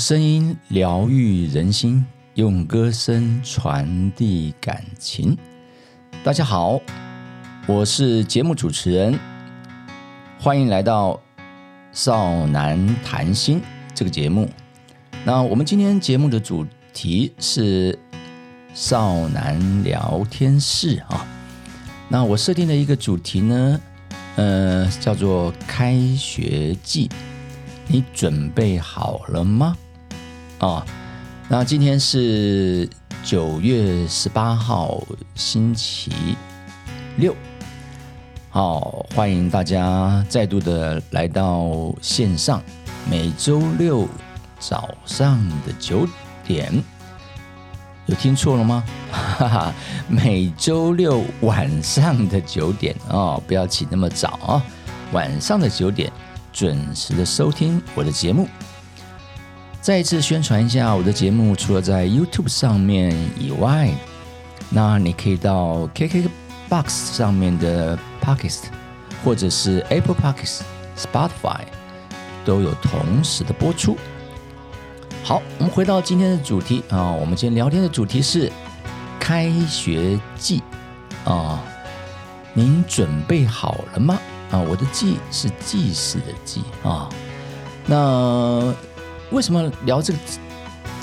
[0.00, 2.02] 声音疗愈人心，
[2.32, 5.36] 用歌声传递感情。
[6.24, 6.80] 大家好，
[7.66, 9.20] 我是节目主持人，
[10.38, 11.12] 欢迎来到
[11.92, 13.58] 《少男谈心》
[13.94, 14.48] 这个节目。
[15.22, 17.98] 那我们今天节目的主题是
[18.72, 21.26] 少男聊天室啊。
[22.08, 23.80] 那我设定的一个主题呢，
[24.36, 27.10] 呃，叫做开学季。
[27.86, 29.76] 你准备好了吗？
[30.60, 30.84] 啊，
[31.48, 32.86] 那今天是
[33.24, 35.02] 九月十八号，
[35.34, 36.12] 星期
[37.16, 37.34] 六。
[38.50, 42.62] 好，欢迎大家再度的来到线上。
[43.08, 44.06] 每周六
[44.58, 46.06] 早上的九
[46.44, 46.70] 点，
[48.04, 48.84] 有听错了吗？
[49.10, 49.74] 哈哈，
[50.08, 54.62] 每周六晚上的九点哦，不要起那么早啊，
[55.12, 56.12] 晚上的九点。
[56.52, 58.46] 准时的收听我的节目，
[59.80, 63.90] 再一次宣传一下我的节目，除了在 YouTube 上面以外，
[64.68, 68.64] 那你可以到 KKBox 上面的 Podcast，
[69.24, 70.60] 或者是 Apple Podcast、
[70.98, 71.62] Spotify
[72.44, 73.96] 都有同时的播出。
[75.24, 78.52] 好，我们回到今天的主题啊，我们今天聊天的主题是
[79.18, 80.62] 开学季
[81.24, 81.58] 啊，
[82.52, 84.20] 您准备好了吗？
[84.50, 87.08] 啊，我的季是祭祀的祭啊。
[87.86, 88.74] 那
[89.30, 90.18] 为什么聊这个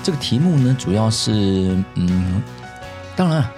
[0.03, 0.75] 这个题目呢？
[0.80, 2.42] 主要是嗯，
[3.16, 3.50] 当然，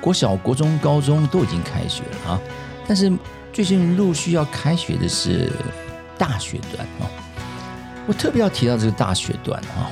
[0.00, 2.40] 国小、国中、高中都已经开学了啊。
[2.86, 3.12] 但是
[3.52, 5.52] 最近陆续要开学的是
[6.16, 7.10] 大学段啊。
[8.06, 9.90] 我特别要提到这个大学段啊。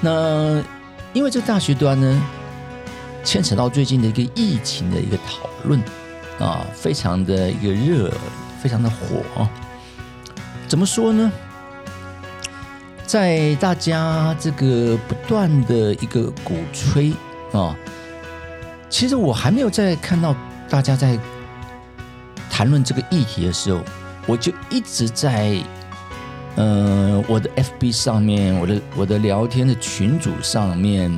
[0.00, 0.62] 那
[1.12, 2.22] 因为这个大学段呢，
[3.24, 5.80] 牵扯到最近的一个疫情的一个讨论。
[6.38, 8.12] 啊，非常的一个热，
[8.60, 9.48] 非常的火。
[10.68, 11.32] 怎么说呢？
[13.06, 17.12] 在大家这个不断的一个鼓吹
[17.52, 17.76] 啊，
[18.90, 20.34] 其实我还没有在看到
[20.68, 21.18] 大家在
[22.50, 23.80] 谈论这个议题的时候，
[24.26, 25.56] 我就一直在
[26.56, 31.10] 呃我的 FB 上面，我的我的聊天的群组上面，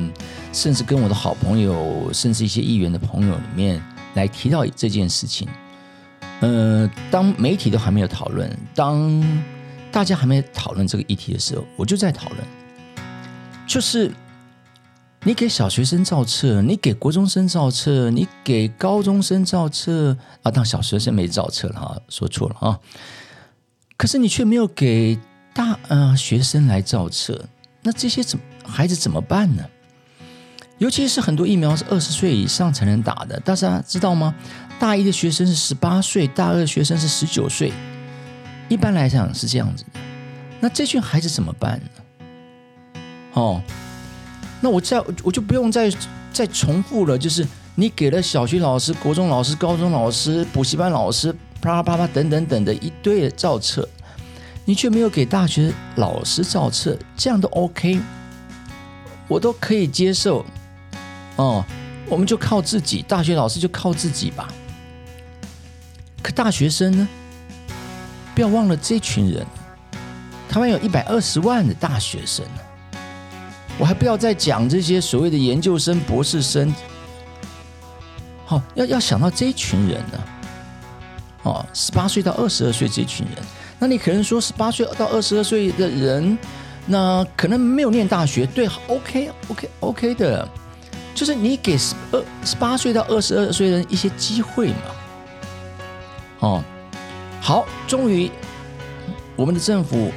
[0.53, 3.81] 甚至跟我的好朋友，甚至一些议员的朋友里面。
[4.15, 5.47] 来提到这件事情，
[6.39, 9.07] 呃，当媒体都还没有讨论，当
[9.91, 12.41] 大家还没讨论这个议题的时候，我就在讨论，
[13.67, 14.11] 就是
[15.23, 22.79] 你给小学生造册，你给国中生造册，你给高中生造册啊，当小学生没造册了哈，说错了啊，
[23.97, 25.17] 可是你却没有给
[25.53, 27.47] 大呃学生来造册，
[27.81, 29.63] 那这些怎孩子怎么办呢？
[30.77, 34.33] 尤其是很多疫苗是二十岁以上才能打的，大家知道吗？
[34.79, 37.73] 大一的学生是十八岁，大二的学生是十九岁，
[38.69, 39.99] 一般来讲是这样子的。
[40.61, 43.01] 那这群孩子怎么办呢？
[43.33, 43.61] 哦，
[44.61, 45.91] 那我再我就不用再
[46.31, 51.31] 再重复了，就是你给了小学老师、国中老师、高中老师、补习班老师，
[51.61, 53.87] 啪啪啪啪等等等的一堆的造册，
[54.65, 57.99] 你却没有给大学老师造册，这样都 OK，
[59.27, 60.45] 我都可以接受。
[61.37, 61.63] 哦，
[62.07, 64.51] 我们就靠自己，大学老师就靠自己吧。
[66.21, 67.07] 可大学生呢？
[68.39, 69.45] 不要忘了这群人，
[70.47, 72.45] 台湾有一百二十万的大学生。
[73.77, 76.73] 我还不要再讲这些所谓的研究生、博士生。
[78.45, 80.23] 好，要要想到这群人呢。
[81.43, 83.43] 哦，十八岁到二十二岁这群人，
[83.77, 86.37] 那你可能说十八岁到二十二岁的人，
[86.85, 90.47] 那可能没有念大学，对，OK，OK，OK 的。
[91.13, 94.75] 就是你给十二十八岁到二十二岁人一些机会嘛，
[96.39, 96.63] 哦，
[97.41, 98.29] 好，终于
[99.35, 100.11] 我们的政府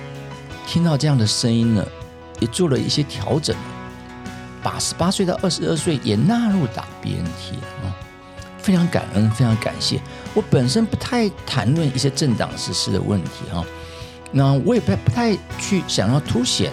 [0.66, 1.86] 听到这样的声音了，
[2.40, 3.54] 也做了一些调整，
[4.62, 7.94] 把十八岁到二十二岁也纳入打 BNT 啊，
[8.58, 10.00] 非常感恩，非常感谢。
[10.34, 13.64] 我本身不太谈论一些政党实施的问题哈，
[14.30, 16.72] 那我也不不太去想要凸显，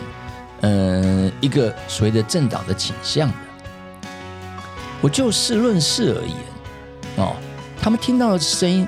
[0.62, 3.36] 嗯，一个所谓的政党的倾向的。
[5.02, 6.36] 我就事论事而言，
[7.18, 7.36] 哦，
[7.82, 8.88] 他们听到的声音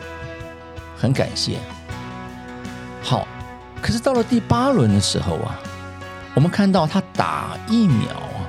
[1.01, 1.57] 很感谢。
[3.01, 3.27] 好，
[3.81, 5.59] 可是到了第八轮的时候啊，
[6.35, 8.45] 我们看到他打疫苗啊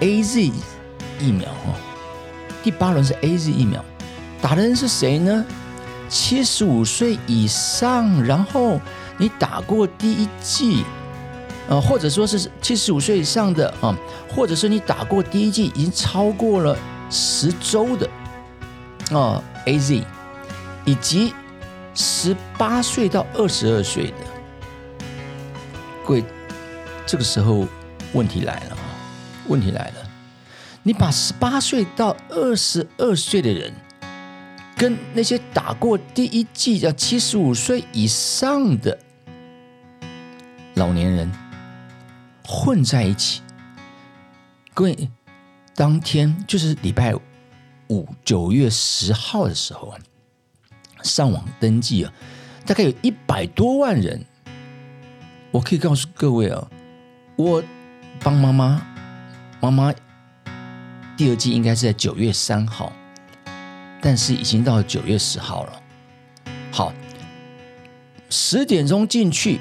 [0.00, 0.50] ，A Z
[1.20, 1.70] 疫苗啊，
[2.64, 3.84] 第八轮是 A Z 疫苗，
[4.42, 5.44] 打的人是谁呢？
[6.08, 8.80] 七十五岁以上，然后
[9.16, 10.84] 你打过第一剂，
[11.68, 13.96] 呃，或者说是七十五岁以上的啊。
[14.28, 16.76] 或者是你打过第一剂已经超过了
[17.08, 18.08] 十周的
[19.16, 20.04] 啊，A Z，
[20.84, 21.32] 以及
[21.96, 24.16] 十八岁到二十二岁的，
[26.04, 26.24] 各位
[27.06, 27.66] 这个时候
[28.12, 28.78] 问题来了啊，
[29.48, 29.94] 问题来了，
[30.82, 33.72] 你把十八岁到二十二岁的人，
[34.76, 38.98] 跟那些打过第一剂的七十五岁以上的
[40.74, 41.32] 老年人
[42.44, 43.40] 混在一起，
[44.74, 45.10] 各位，
[45.74, 47.14] 当天就是礼拜
[47.88, 49.98] 五九月十号的时候啊，
[51.06, 52.12] 上网登记啊，
[52.66, 54.24] 大概有一百多万人。
[55.52, 56.68] 我可以告诉各位啊，
[57.36, 57.62] 我
[58.20, 58.86] 帮妈妈，
[59.60, 59.94] 妈妈
[61.16, 62.92] 第二季应该是在九月三号，
[64.02, 65.82] 但是已经到九月十号了。
[66.70, 66.92] 好，
[68.28, 69.60] 十点钟进去，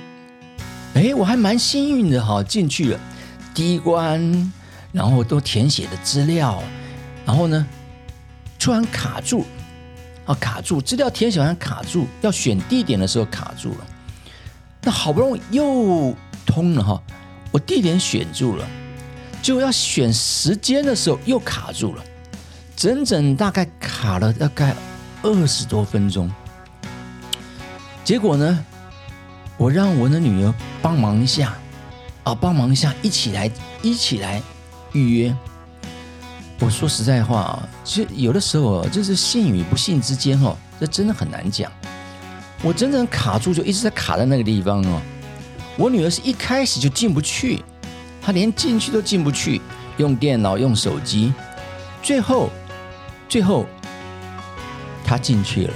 [0.95, 2.99] 哎，我还蛮幸运的哈，进去了
[3.53, 4.51] 第一关，
[4.91, 6.61] 然后都填写的资料，
[7.25, 7.65] 然后呢，
[8.59, 9.45] 突然卡住，
[10.25, 13.87] 啊，卡住，资料填写完卡住，要选地点的时候卡住了。
[14.81, 17.01] 那好不容易又通了哈，
[17.51, 18.67] 我地点选住了，
[19.41, 22.03] 就要选时间的时候又卡住了，
[22.75, 24.75] 整整大概卡了大概
[25.21, 26.31] 二十多分钟。
[28.03, 28.65] 结果呢，
[29.57, 31.55] 我让我的女儿帮忙一下，
[32.23, 33.49] 啊，帮忙一下，一起来，
[33.81, 34.41] 一起来
[34.91, 35.35] 预约。
[36.59, 41.71] 我说实在话啊，其实有的时候就是信与不信之间哦，这真的很难讲。
[42.63, 45.01] 我真正卡住，就一直在卡在那个地方哦。
[45.77, 47.61] 我女儿是一开始就进不去，
[48.21, 49.61] 她连进去都进不去，
[49.97, 51.33] 用电脑、用手机，
[52.01, 52.49] 最后，
[53.27, 53.65] 最后，
[55.03, 55.73] 她进去了，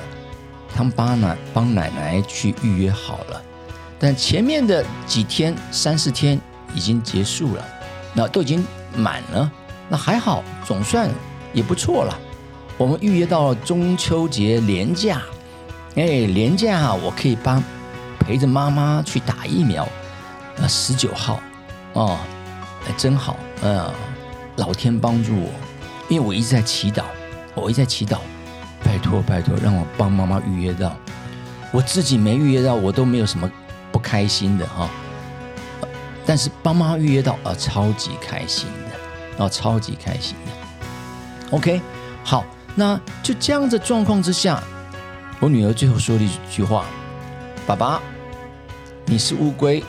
[0.74, 3.42] 他们帮奶帮奶奶去预约好了，
[4.00, 6.40] 但前面的几天三四天
[6.74, 7.66] 已经结束了，
[8.14, 8.66] 那都已经
[8.96, 9.52] 满了，
[9.90, 11.10] 那还好，总算
[11.52, 12.18] 也不错了。
[12.78, 15.22] 我们预约到了中秋节年假。
[15.96, 17.62] 哎，廉假我可以帮
[18.20, 19.86] 陪着妈妈去打疫苗，
[20.58, 21.40] 呃，十九号，
[21.94, 22.18] 哦，
[22.88, 23.92] 哎，真好，呃，
[24.58, 25.50] 老天帮助我，
[26.08, 27.04] 因为我一直在祈祷，
[27.56, 28.20] 我一直在祈祷，
[28.84, 30.96] 拜托拜托，让我帮妈妈预约到，
[31.72, 33.52] 我自己没预约到，我都没有什么
[33.92, 34.88] 不开心的哈，
[36.24, 38.68] 但是帮妈妈预约到，啊，超级开心，
[39.40, 41.82] 然后，超级开心的，OK，
[42.26, 42.44] 好，
[42.76, 44.62] 那就这样的状况之下。
[45.40, 46.84] 我女儿最后说了一句话
[47.66, 48.02] ：“爸爸，
[49.06, 49.82] 你是乌龟，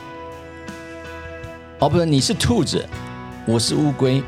[1.81, 2.89] 哦，不是，你是兔子，
[3.45, 4.23] 我是乌龟。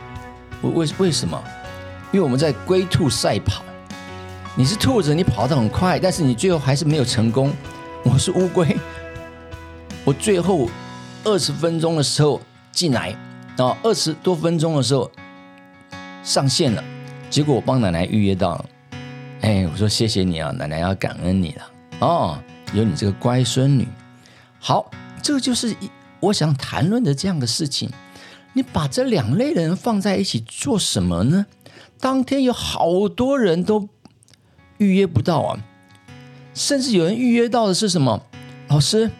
[0.62, 1.40] 为为为什么？
[2.10, 3.62] 因为我们在龟兔赛跑。
[4.56, 7.52] 你是兔子，你跑得很快，但是你最后还是没有成功。
[8.02, 8.76] 我是乌龟，
[10.04, 10.68] 我最后
[11.22, 12.40] 二十分钟的时候
[12.72, 13.16] 进来，
[13.56, 15.10] 到，二十多分钟的时候
[16.22, 16.82] 上线了，
[17.30, 18.64] 结果我帮奶奶预约到了。”
[19.42, 21.62] 哎，我说谢谢你啊，奶奶要感恩你了
[21.98, 22.38] 哦，
[22.72, 23.88] 有你这个乖孙女。
[24.60, 24.88] 好，
[25.20, 25.90] 这就是一
[26.20, 27.90] 我想谈论的这样的事情。
[28.52, 31.46] 你把这两类人放在一起做什么呢？
[31.98, 33.88] 当天有好多人都
[34.78, 35.58] 预约不到啊，
[36.54, 38.22] 甚至有人预约到的是什么？
[38.68, 39.10] 老师，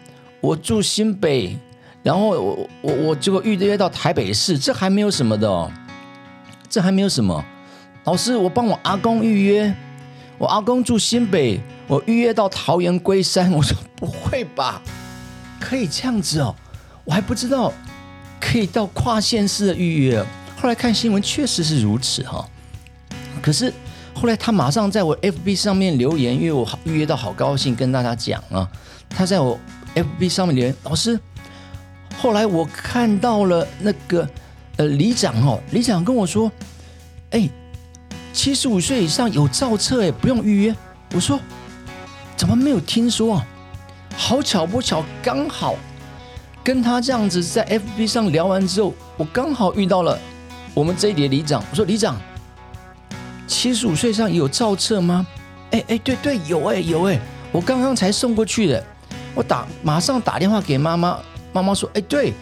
[0.40, 1.56] 我住新北，
[2.02, 5.70] 然后我我我结果预约到台北市，这还没有什么的哦，
[6.68, 7.44] 这还没有什么。
[8.04, 9.74] 老师，我帮我阿公预约。
[10.38, 13.52] 我阿公住新北，我预约到桃园龟山。
[13.52, 14.82] 我说不会吧，
[15.60, 16.52] 可以这样子哦，
[17.04, 17.72] 我还不知道
[18.40, 20.20] 可以到跨县市的预约。
[20.60, 22.44] 后来看新闻确实是如此哈，
[23.40, 23.72] 可是
[24.12, 28.68] 后来他马上在我 FB 上面留言，因为我预约到好高兴，跟大家讲啊，
[29.08, 29.56] 他在我
[29.94, 31.16] FB 上面留言，老师，
[32.22, 34.28] 后来我看到了那个
[34.76, 36.50] 呃里长哦，里长跟我说，
[37.30, 37.50] 哎。
[38.32, 40.74] 七十五岁以上有造册哎，不用预约。
[41.14, 41.38] 我说
[42.34, 43.46] 怎么没有听说啊？
[44.16, 45.74] 好巧不巧，刚好
[46.64, 50.18] 跟他这样子在 FB 上聊完之后，我刚好遇到了
[50.72, 51.62] 我们这一叠里长。
[51.70, 52.16] 我说里长，
[53.46, 55.26] 七十五岁上有造册吗？
[55.72, 58.82] 哎哎，对对，有哎有哎，我刚刚才送过去的。
[59.34, 61.18] 我打马上打电话给妈妈，
[61.52, 62.32] 妈妈说哎对，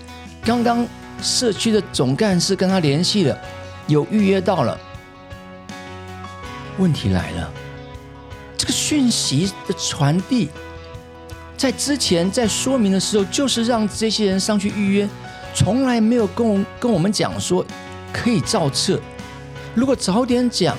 [0.45, 0.87] 刚刚
[1.21, 3.39] 社区的总干事跟他联系了，
[3.87, 4.79] 有预约到了。
[6.79, 7.53] 问题来了，
[8.57, 10.49] 这个讯息的传递，
[11.57, 15.09] 在之前在说明的时候，就是让这些人上去预约，
[15.55, 17.65] 从来没有跟我跟我们讲说
[18.13, 18.99] 可以造册。
[19.75, 20.75] 如果早点讲，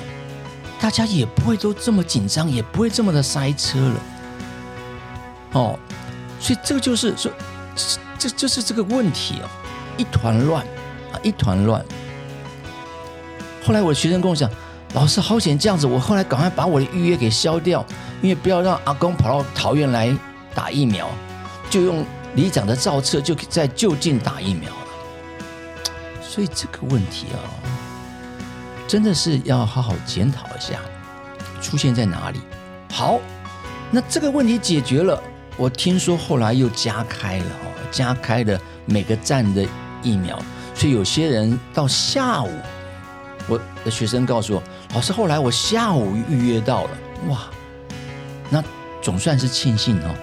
[0.79, 3.95] 大家也不会都这么紧张，也不会这么的塞车了。
[5.51, 5.77] 哦，
[6.39, 7.31] 所以这个就是说，
[7.75, 9.49] 这这就是这个问题哦，
[9.97, 10.65] 一团乱
[11.11, 11.83] 啊，一团乱。
[13.65, 14.49] 后来我学生跟我讲。
[14.93, 17.85] 老师好险，这样子，我后来赶快把我的预约给消掉，
[18.21, 20.13] 因为不要让阿公跑到桃园来
[20.53, 21.09] 打疫苗，
[21.69, 24.77] 就用里长的造册就在就近打疫苗了。
[26.21, 27.39] 所以这个问题啊，
[28.85, 30.81] 真的是要好好检讨一下，
[31.61, 32.41] 出现在哪里？
[32.91, 33.21] 好，
[33.91, 35.23] 那这个问题解决了，
[35.61, 39.63] 我听说后来又加开了哦，加开了每个站的
[40.01, 40.35] 疫苗，
[40.73, 42.49] 所以有些人到下午，
[43.47, 44.63] 我的学生告诉我，
[44.95, 46.89] 老师后来我下午预约到了，
[47.29, 47.47] 哇，
[48.49, 48.63] 那
[49.03, 50.15] 总算是庆幸哦。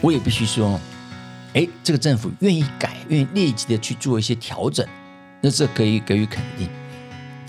[0.00, 0.78] 我也必须说，
[1.54, 4.86] 哎，这个政府愿意改，愿意立即的去做一些调整，
[5.40, 6.68] 那这可以给予肯定。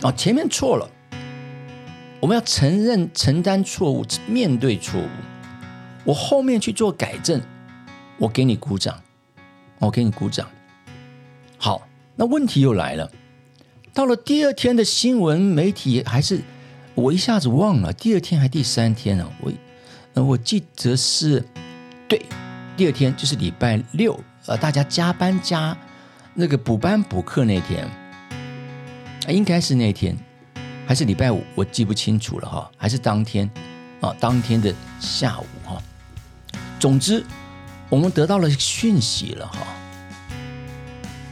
[0.02, 0.90] 哦，前面错了，
[2.20, 5.08] 我们要承认、承担错误，面对错误。
[6.04, 7.42] 我后面去做改正，
[8.18, 9.02] 我给你鼓掌，
[9.80, 10.48] 我给你鼓掌。
[11.58, 13.12] 好，那问题又来了，
[13.94, 16.42] 到了第二天的新闻媒体还是
[16.96, 19.32] 我一下子忘了，第二天还第三天呢？
[19.42, 19.52] 我，
[20.16, 21.46] 呃，我记得是
[22.08, 22.26] 对。
[22.78, 25.78] 第二天就是礼拜六，呃，大家加班加
[26.34, 27.88] 那个补班补课那天，
[29.28, 30.18] 应该是那天，
[30.88, 33.48] 还是礼拜五，我记不清楚了哈，还是当天
[34.00, 35.80] 啊，当天的下午哈。
[36.82, 37.24] 总之，
[37.90, 39.60] 我们得到了讯息了哈。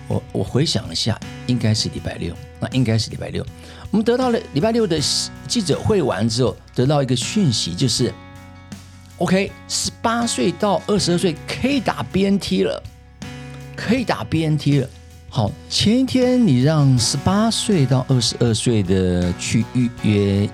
[0.07, 3.43] 我我回想一下，应该是礼拜六，那应该是礼拜六，
[3.89, 4.99] 我们得到了礼拜六的
[5.47, 8.13] 记者会完之后，得到一个讯息，就是。
[9.17, 12.81] OK，十八岁到二十二岁可以打 BNT 了，
[13.75, 14.89] 可以打 BNT 了。
[15.29, 20.49] 好，前一天你让十八岁到二十二岁的去预约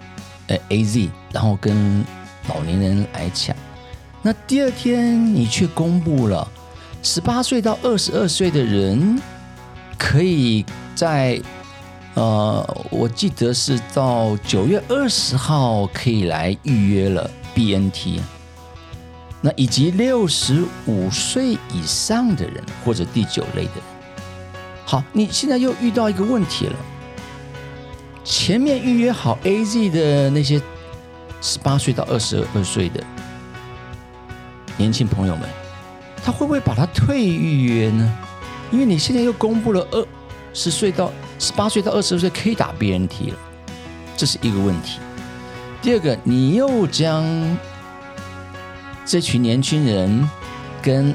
[0.48, 2.04] 呃 AZ，然后跟
[2.48, 3.56] 老年人来抢。
[4.26, 6.52] 那第二天你却公布了
[7.04, 9.22] 十八岁到二十二岁的人
[10.00, 10.66] 可以
[10.96, 11.40] 在
[12.16, 18.20] 呃，我记得是到九月二十号可以来预约了 BNT。
[19.42, 23.84] 那以及六十五岁以上的人或者第九类的人，
[24.86, 26.76] 好，你现在又遇到一个问题了。
[28.24, 30.60] 前面预约好 A Z 的那些
[31.44, 33.04] 十八岁到二十二岁的
[34.78, 35.48] 年轻朋友们，
[36.24, 38.18] 他会不会把他退预约呢？
[38.72, 40.08] 因为你现在又公布了二
[40.54, 43.38] 十岁到十八岁到二十岁可以打 B N T 了，
[44.18, 45.00] 这是一个问题。
[45.82, 47.24] 第二个，你又将
[49.06, 50.28] 这群年轻人
[50.82, 51.14] 跟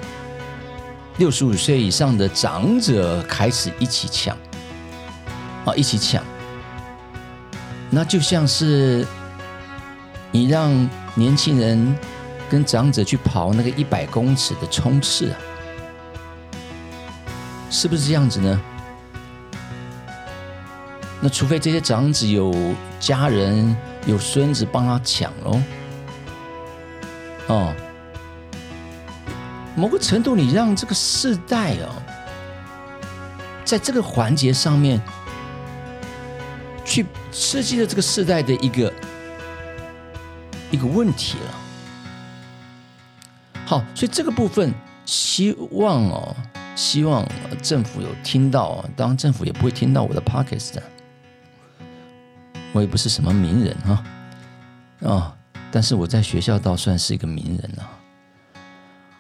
[1.18, 4.36] 六十五岁以上的长者开始一起抢，
[5.64, 6.22] 啊，一起抢，
[7.90, 9.06] 那就像是
[10.30, 11.94] 你让年轻人
[12.50, 15.38] 跟长者去跑那个一百公尺的冲刺啊，
[17.70, 18.60] 是不是这样子呢？
[21.20, 22.52] 那除非这些长子有
[22.98, 23.76] 家人、
[24.06, 25.62] 有孙子帮他抢喽。
[27.46, 27.74] 哦，
[29.76, 32.02] 某个程度，你让这个世代哦，
[33.64, 35.00] 在这个环节上面
[36.84, 38.92] 去刺激了这个世代的一个
[40.70, 41.59] 一个问题了。
[43.70, 44.74] 好，所以这个部分
[45.06, 46.34] 希望哦，
[46.74, 47.24] 希望
[47.62, 50.82] 政府有听到，当然政府也不会听到我的 pockets 的，
[52.72, 54.04] 我也不是什么名人哈，
[55.08, 55.36] 啊。
[55.70, 57.88] 但是我在学校倒算是一个名人了。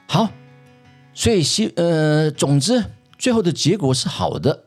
[0.08, 0.28] 好，
[1.14, 2.84] 所以希呃，总之
[3.16, 4.64] 最后的结果是好的。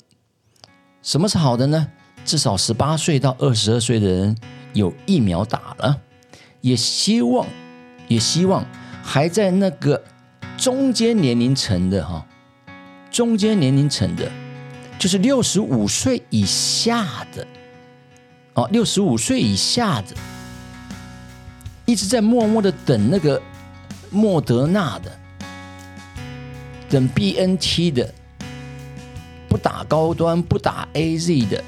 [1.02, 1.90] 什么是好的呢？
[2.24, 4.38] 至少十八岁到二十二岁的人
[4.72, 6.00] 有疫苗打了，
[6.62, 7.46] 也希望
[8.08, 8.66] 也希望
[9.04, 10.02] 还在那个
[10.58, 12.26] 中间年龄层的哈，
[13.12, 14.32] 中间年龄层的，
[14.98, 17.06] 就是六十五岁以下
[17.36, 17.46] 的
[18.54, 20.16] 哦，六十五岁以下的。
[21.86, 23.40] 一直在默默的等那个
[24.10, 25.12] 莫德纳的，
[26.90, 28.10] 等 B N T 的，
[29.50, 31.62] 不打高端不打 A Z 的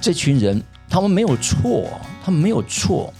[0.00, 3.12] 这群人，他们没有错，他们没有错。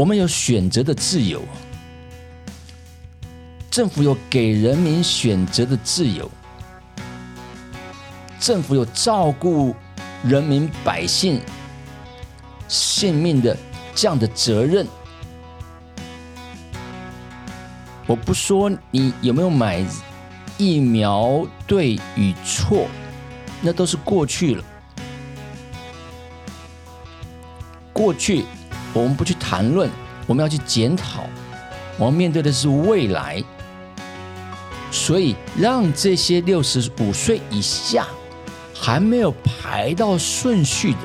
[0.00, 1.42] 我们有选择的自由，
[3.70, 6.30] 政府有给人民选择的自由，
[8.40, 9.76] 政府有照顾
[10.24, 11.38] 人民百姓。
[12.66, 13.54] 性命的
[13.94, 14.86] 这样的责任，
[18.06, 19.84] 我不说你有没有买
[20.56, 22.86] 疫苗对与错，
[23.60, 24.64] 那都是过去了。
[27.92, 28.46] 过去
[28.92, 29.88] 我们不去谈论，
[30.26, 31.24] 我们要去检讨，
[31.96, 33.42] 我们面对的是未来。
[34.90, 38.06] 所以，让这些六十五岁以下
[38.74, 40.98] 还没有排到顺序的。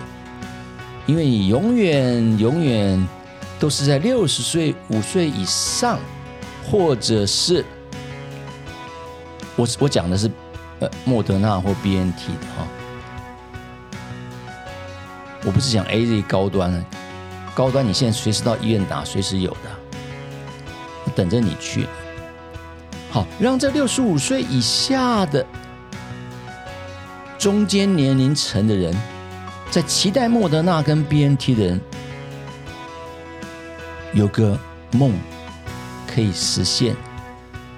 [1.05, 3.07] 因为你永远永远
[3.59, 5.99] 都是在六十岁五岁以上，
[6.67, 7.63] 或者是
[9.55, 10.31] 我我讲的是
[10.79, 12.67] 呃莫德纳或 B N T 的哈，
[15.45, 16.83] 我不是讲 A Z 高端的，
[17.55, 21.87] 高端你现在随时到医院打，随时有的，等着你去。
[23.09, 25.45] 好，让这六十五岁以下的
[27.39, 28.93] 中间年龄层的人，
[29.71, 31.79] 在期待莫德纳跟 B N T 的人，
[34.11, 34.59] 有个
[34.91, 35.13] 梦
[36.05, 36.93] 可以实现。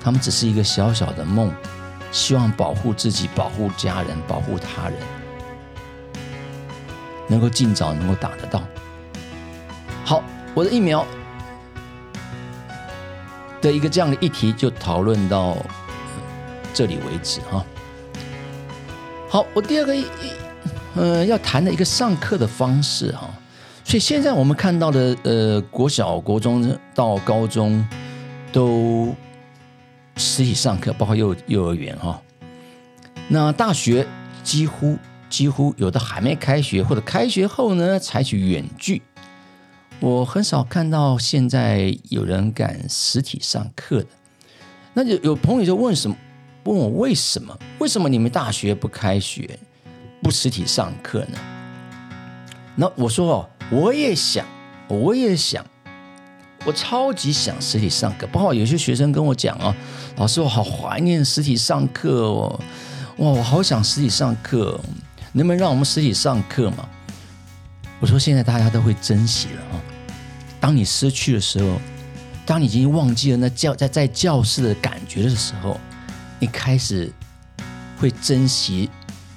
[0.01, 1.53] 他们只是一个小小的梦，
[2.11, 4.97] 希望保护自己、保护家人、保护他人，
[7.27, 8.63] 能够尽早能够打得到。
[10.07, 10.23] 好，
[10.55, 11.05] 我的疫苗。
[13.59, 15.57] 的一个这样的议题就讨论到
[16.73, 17.65] 这里为止哈。
[19.27, 20.05] 好，我第二个一
[20.95, 23.29] 呃要谈的一个上课的方式哈，
[23.83, 27.85] 所以现在我们看到的呃国小、国中到高中
[28.53, 29.13] 都
[30.15, 32.21] 实体上课，包括幼幼儿园哈。
[33.27, 34.07] 那大学
[34.41, 34.97] 几乎
[35.29, 39.01] 几乎有的还没开学，或者开学后呢采取远距。
[39.99, 44.07] 我很少看到现在有人敢实体上课的。
[44.93, 46.15] 那有有朋友就问什么？
[46.65, 47.57] 问我为什么？
[47.79, 49.57] 为什么你们大学不开学，
[50.21, 51.37] 不实体上课呢？
[52.75, 54.45] 那我说哦，我也想，
[54.87, 55.65] 我也想，
[56.63, 58.27] 我超级想实体上课。
[58.27, 59.73] 包括有些学生跟我讲哦，
[60.17, 62.59] 老师我好怀念实体上课哦，
[63.17, 64.79] 哇，我好想实体上课，
[65.31, 66.87] 能不能让我们实体上课嘛？
[67.99, 69.81] 我说现在大家都会珍惜了啊。
[70.59, 71.79] 当你失去的时候，
[72.45, 75.79] 当你已经忘记了那教在在教室的感觉的时候，
[76.39, 77.11] 你开始
[77.99, 78.89] 会珍惜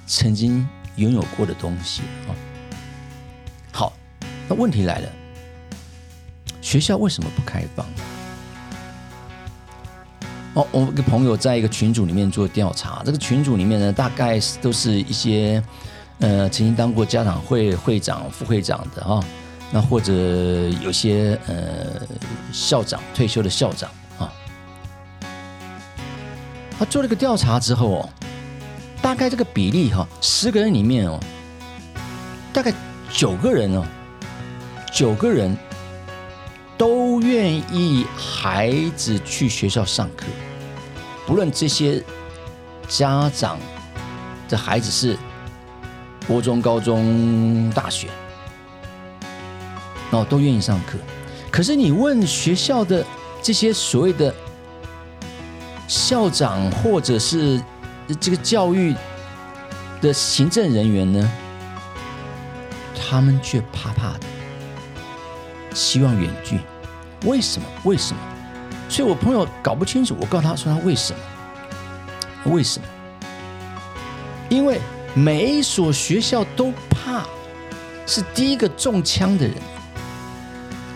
[0.06, 2.32] 曾经拥有过的东西啊。
[3.72, 3.92] 好，
[4.48, 5.08] 那问题来了，
[6.60, 7.86] 学校为什么不开放？
[10.54, 15.62] 哦，我一个朋友在一个群组里面做调查，这个群组里面呢，大概都是一些
[16.18, 19.22] 呃曾经当过家长会会长、副会长的哈。
[19.72, 20.12] 那或者
[20.82, 22.02] 有些呃
[22.52, 24.32] 校长退休的校长啊，
[26.76, 28.08] 他做了个调查之后哦，
[29.00, 31.20] 大概这个比例哈，十个人里面哦，
[32.52, 32.72] 大概
[33.12, 33.86] 九个人哦，
[34.92, 35.56] 九个人
[36.76, 40.26] 都愿意孩子去学校上课，
[41.26, 42.02] 不论这些
[42.88, 43.56] 家长
[44.48, 45.16] 的孩子是
[46.26, 48.08] 国中、高中、大学。
[50.10, 50.98] 哦，都愿意上课，
[51.50, 53.04] 可是你问学校的
[53.40, 54.34] 这些所谓的
[55.86, 57.62] 校长或者是
[58.20, 58.94] 这个教育
[60.00, 61.32] 的行政人员呢，
[62.94, 64.20] 他们却怕怕的，
[65.72, 66.58] 希望远距。
[67.24, 67.68] 为什么？
[67.84, 68.20] 为什么？
[68.88, 72.52] 所以我朋友搞不清楚，我告诉他说他为什么？
[72.52, 72.86] 为什么？
[74.48, 74.80] 因为
[75.14, 77.24] 每一所学校都怕
[78.06, 79.54] 是第一个中枪的人。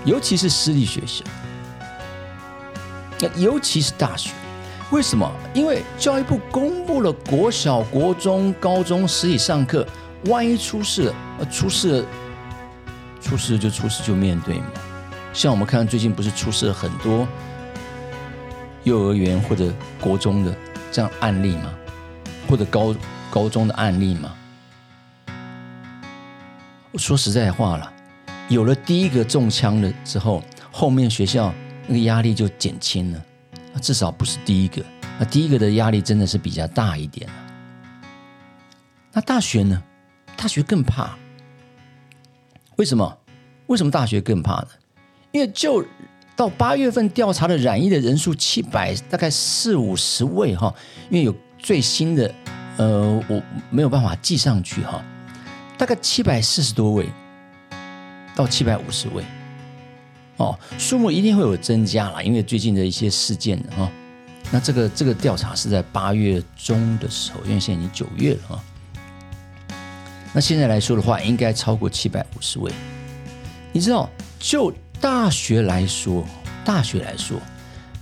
[0.05, 1.25] 尤其是私立学校，
[3.21, 4.33] 那尤其是大学，
[4.91, 5.31] 为什么？
[5.55, 9.87] 因为教育部公布了国小、国中、高中实体上课，
[10.27, 11.15] 万一出事了，
[11.51, 12.07] 出事了，
[13.21, 14.67] 出事就出事就面对嘛。
[15.33, 17.27] 像我们看最近不是出事了很多
[18.83, 20.55] 幼儿园或者国中的
[20.93, 21.75] 这样案例吗？
[22.47, 22.95] 或者高
[23.31, 24.31] 高中的案例吗？
[26.93, 27.94] 我说实在话了。
[28.49, 31.53] 有了第一个中枪了之后，后面学校
[31.87, 33.25] 那个压力就减轻了，
[33.81, 34.83] 至少不是第一个。
[35.19, 37.29] 那第一个的压力真的是比较大一点
[39.13, 39.83] 那大学呢？
[40.37, 41.17] 大学更怕。
[42.77, 43.19] 为什么？
[43.67, 44.69] 为什么大学更怕呢？
[45.31, 45.85] 因为就
[46.37, 50.75] 到八月份调查的染疫的人数七百，大概四五十位哈。
[51.09, 52.35] 因为有最新的，
[52.77, 55.03] 呃，我没有办法记上去哈，
[55.79, 57.09] 大概七百四十多位。
[58.35, 59.23] 到七百五十位，
[60.39, 63.91] 哦，数目一定会有增加了，因为最近的一些事件哈。
[64.51, 68.65] 那这个这个调查是在八月中的时候，因为现在已经九月了啊。
[70.33, 72.73] 那现在来说的话，应该超过七百五十位。
[73.73, 76.25] 你知道，就大学来说，
[76.65, 77.41] 大学来说，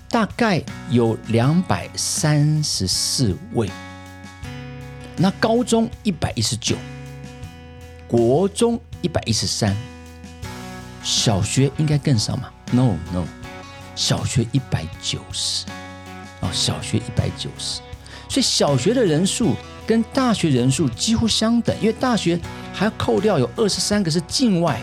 [0.08, 3.70] 大概有两百三十四位。
[5.16, 6.76] 那高中一百一十九，
[8.08, 9.76] 国中一百一十三。
[11.02, 13.24] 小学应该更少嘛？No No，
[13.94, 15.66] 小学一百九十，
[16.40, 17.80] 哦，小学一百九十，
[18.28, 19.54] 所以小学的人数
[19.86, 22.38] 跟大学人数几乎相等，因为大学
[22.72, 24.80] 还要扣掉有二十三个是境外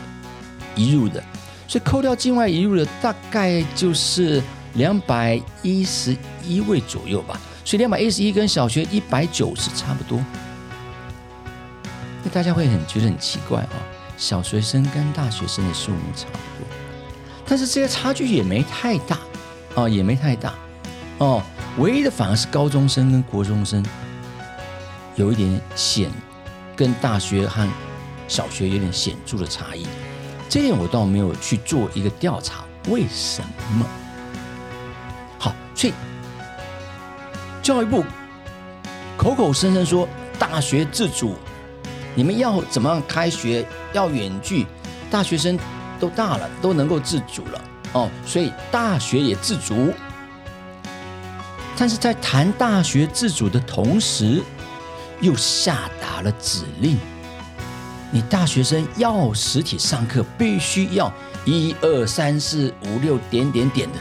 [0.75, 1.23] 移入的，
[1.67, 7.39] 所以扣掉境外移入的大概就是两百一十一位左右吧。
[7.65, 10.19] 所以两百一十一跟小学一百九十差不多。
[12.23, 13.75] 那大家会很觉得很奇怪啊，
[14.19, 16.67] 小学生跟大学生的数目差不多，
[17.47, 19.17] 但是这些差距也没太大
[19.75, 20.53] 啊，也没太大
[21.19, 21.41] 哦。
[21.77, 23.83] 唯一的反而是高中生跟国中生
[25.15, 26.11] 有一点显，
[26.75, 27.65] 跟大学和
[28.27, 29.87] 小学有点显著的差异。
[30.49, 33.41] 这点我倒没有去做一个调查，为什
[33.77, 33.85] 么？
[35.37, 35.93] 好，所以
[37.63, 38.03] 教育部
[39.15, 40.05] 口口声声说
[40.37, 41.37] 大学自主。
[42.19, 43.65] 你们要怎么样开学？
[43.93, 44.67] 要远距，
[45.09, 45.57] 大学生
[46.01, 47.61] 都大了，都能够自主了
[47.93, 49.93] 哦，所以大学也自主。
[51.77, 54.43] 但是在谈大学自主的同时，
[55.21, 56.97] 又下达了指令：
[58.11, 61.09] 你大学生要实体上课，必须要
[61.45, 63.97] 一二三四五六点点点的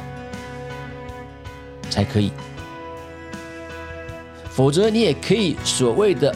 [1.88, 2.32] 才可以，
[4.50, 6.34] 否则你也可以所谓的。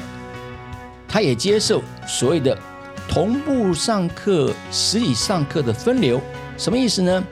[1.12, 2.59] 他也接受所谓的
[3.07, 6.18] 同步上课、实体上课的分流，
[6.57, 7.22] 什么意思呢？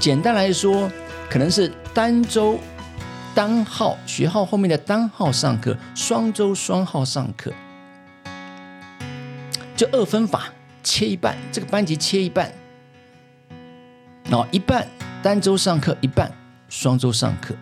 [0.00, 0.90] 简单来说，
[1.28, 2.58] 可能是单周
[3.34, 7.52] 单号学号后面的单号上课，双周双号上课，
[9.76, 10.44] 就二分法
[10.82, 12.50] 切一半，这个班级切一半，
[14.30, 14.88] 哦，一半
[15.22, 16.32] 单周上课，一半
[16.70, 17.54] 双周上课。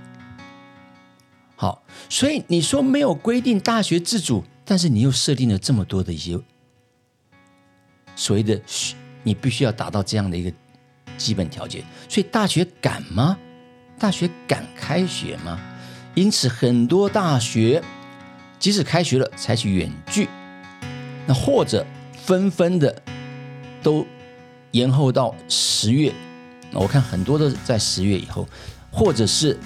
[1.56, 4.44] 好，所以你说没有规定大学自主。
[4.66, 6.38] 但是你又设定了这么多的一些
[8.16, 8.60] 所谓的，
[9.22, 10.52] 你必须要达到这样的一个
[11.16, 13.38] 基本条件，所以大学敢吗？
[13.98, 15.58] 大学敢开学吗？
[16.14, 17.82] 因此很多大学
[18.58, 20.28] 即使开学了，采取远距，
[21.26, 23.02] 那或者纷纷的
[23.82, 24.06] 都
[24.72, 26.12] 延后到十月，
[26.72, 28.48] 我看很多都是在十月以后，
[28.90, 29.58] 或者是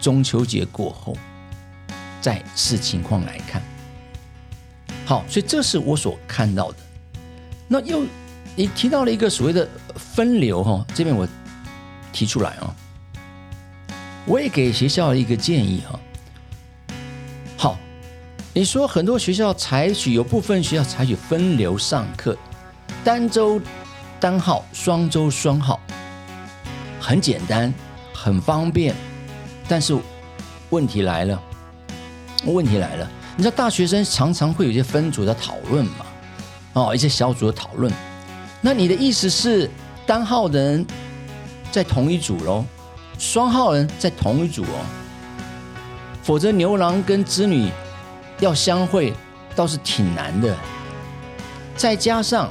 [0.00, 1.16] 中秋节过后，
[2.20, 3.62] 再视情况来看。
[5.10, 6.76] 好，所以这是我所看到的。
[7.66, 8.06] 那又
[8.54, 11.26] 你提到了一个所谓的分流哈，这边我
[12.12, 12.72] 提出来啊，
[14.24, 15.98] 我也给学校一个建议哈。
[17.56, 17.76] 好，
[18.54, 22.38] 你说很多学校采取有部分学校采取分流上课，
[23.02, 23.60] 单周
[24.20, 25.80] 单号，双周双号，
[27.00, 27.74] 很简单，
[28.14, 28.94] 很方便，
[29.66, 29.98] 但是
[30.68, 31.42] 问题来了，
[32.44, 33.10] 问题来了。
[33.40, 36.04] 你知道大学生常常会有一些分组的讨论嘛？
[36.74, 37.90] 哦，一些小组的讨论。
[38.60, 39.70] 那你的意思是
[40.04, 40.86] 单号人
[41.72, 42.62] 在同一组喽，
[43.18, 44.84] 双号人在同一组哦。
[46.22, 47.70] 否则牛郎跟织女
[48.40, 49.14] 要相会
[49.56, 50.54] 倒是挺难的。
[51.74, 52.46] 再加上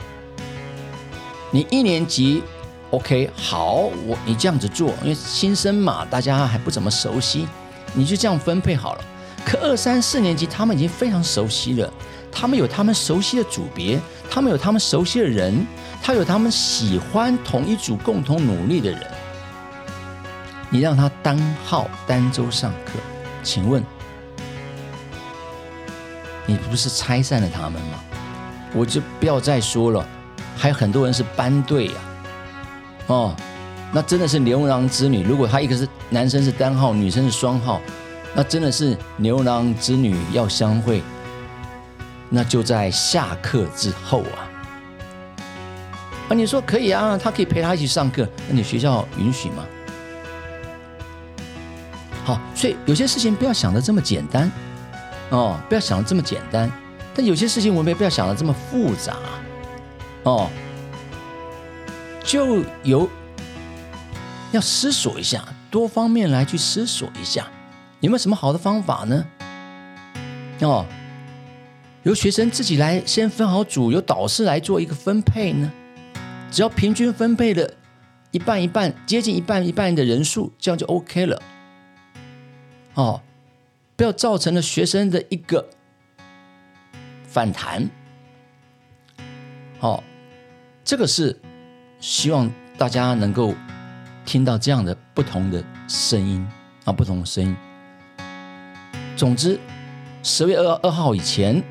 [1.52, 2.42] 你一年级
[2.90, 7.48] ，OK，好，我你这样子做，因为新生嘛，大家还不怎么熟悉，
[7.94, 9.06] 你就这样分配好了。
[9.46, 11.92] 可二三四年级，他们已经非常熟悉了，
[12.32, 14.00] 他们有他们熟悉的组别，
[14.30, 15.66] 他们有他们熟悉的人，
[16.04, 19.00] 他有他们喜欢同一组共同努力的人。
[20.70, 23.00] 你让他单号单周上课，
[23.42, 23.84] 请问，
[26.46, 28.00] 你不是拆散了他们吗？
[28.74, 30.08] 我就不要再说了，
[30.56, 31.96] 还有很多人是班队呀，
[33.08, 33.36] 哦，
[33.92, 35.24] 那真的是牛郎织女。
[35.24, 37.82] 如果他一个是男生是单号，女生是双号。
[38.36, 41.02] 那真的是牛郎织女要相会，
[42.30, 44.48] 那就在下课之后啊！
[46.30, 49.66] 啊，你说可以啊，他可以陪他一起上课，那你学校允许吗？
[52.24, 54.52] 好，所以有些事情不要想的这么简单
[55.30, 56.72] 哦，不要想的这么简单。
[57.16, 59.18] 但有些事情我们也不要想的这么复杂
[60.24, 60.48] 哦，
[62.24, 63.10] 就有
[64.52, 67.48] 要思索一下，多方面来去思索一下。
[68.02, 69.26] 有没有什么好的方法呢？
[70.62, 70.86] 哦，
[72.04, 75.72] 由学生自己来先分好组，由导师来做一个分配呢？
[76.52, 77.70] 只要平均分配了
[78.32, 81.42] 一半一半，接近一半一半的人数，这样就 OK 了。
[82.94, 83.22] 哦，
[83.96, 85.70] 不要造成了学生的一个
[87.28, 87.90] 反弹。
[89.80, 90.04] 哦，
[90.84, 91.40] 这个是
[92.00, 93.54] 希望大家能够
[94.26, 96.46] 听到这样的不同的声音
[96.86, 97.56] 啊，不同的声音。
[99.20, 99.60] 总之，
[100.24, 101.62] 十月二二号以前，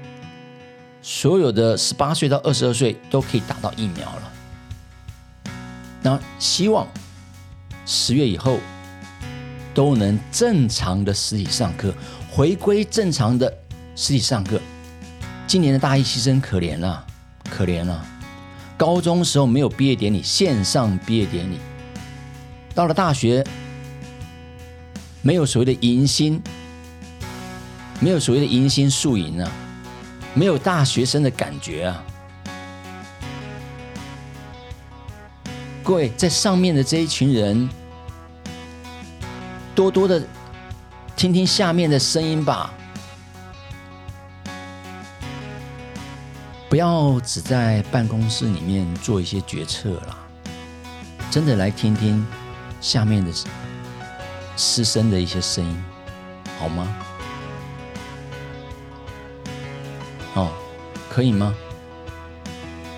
[1.01, 4.33] 所有的十八岁到二十二岁都可以打到疫苗了。
[6.03, 6.87] 那希望
[7.87, 8.61] 十月以后
[9.73, 11.95] 都能正常的实体上课，
[12.31, 13.51] 回归正常的
[13.97, 14.61] 实体上课。
[15.47, 17.07] 今年的大一新生可怜了，
[17.49, 18.05] 可怜了。
[18.77, 21.59] 高中时候没有毕业典礼，线上毕业典礼。
[22.75, 23.43] 到了大学，
[25.23, 26.43] 没有所谓的迎新。
[28.01, 29.51] 没有所谓的迎新宿营啊，
[30.33, 32.05] 没有大学生的感觉啊。
[35.83, 37.69] 各位在上面的这一群人，
[39.75, 40.23] 多多的
[41.17, 42.73] 听听下面的声音吧，
[46.69, 50.19] 不要只在办公室里面做一些决策了，
[51.31, 52.25] 真的来听听
[52.81, 53.33] 下面的
[54.57, 55.85] 师生的一些声音，
[56.61, 56.87] 好吗？
[61.09, 61.55] 可以吗？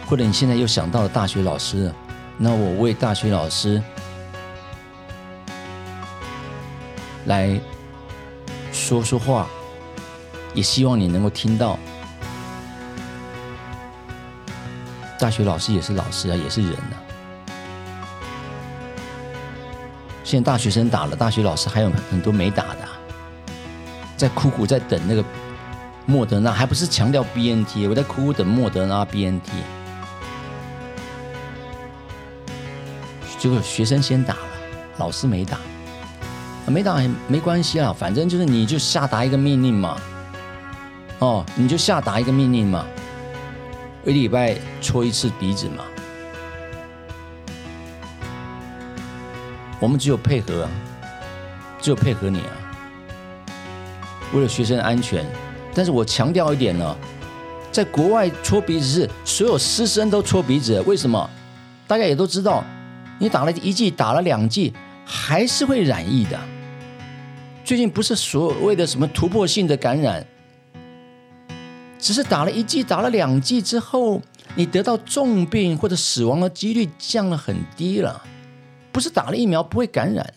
[0.07, 1.92] 或者你现在又想到了大学老师，
[2.37, 3.81] 那我为大学老师
[7.27, 7.61] 来
[8.73, 9.46] 说说话，
[10.53, 11.79] 也希望你能够听到。
[15.18, 16.96] 大学老师也是老师啊，也是人呐。
[20.25, 22.88] 现在大学生打了，大学老师还有很多没打的，
[24.16, 25.25] 在苦苦在等那个。
[26.11, 29.49] 莫德纳还不是强调 BNT，我在苦苦等莫德纳 BNT，
[33.38, 34.40] 结果学生先打了，
[34.99, 35.59] 老师没打，
[36.66, 39.96] 没打也没关系啊，反正就是你就下达一个命令嘛，
[41.20, 42.85] 哦，你就下达一个命令嘛，
[44.05, 45.85] 一礼拜戳一次鼻子嘛，
[49.79, 50.70] 我们只有配合，啊，
[51.81, 52.53] 只有配合你啊，
[54.35, 55.25] 为了学生的安全。
[55.81, 56.95] 但是我强调一点呢，
[57.73, 61.31] 在国外搓鼻子是所有师生都搓鼻子，为什么？
[61.87, 62.62] 大家也都知道，
[63.19, 64.75] 你打了一剂，打了两剂，
[65.07, 66.38] 还是会染疫的。
[67.64, 70.27] 最近不是所谓的什么突破性的感染，
[71.99, 74.21] 只是打了一剂、打了两剂之后，
[74.57, 78.23] 你得到重病或者死亡的几率降了很低了，
[78.93, 80.35] 不是打了疫苗不会感染。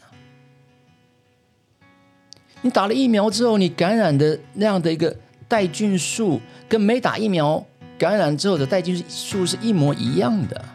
[2.66, 5.14] 你打了疫苗之后，你感染的那样的一个
[5.54, 7.64] 带菌数，跟没打疫苗
[7.96, 10.66] 感染之后的带菌数是一模一样的。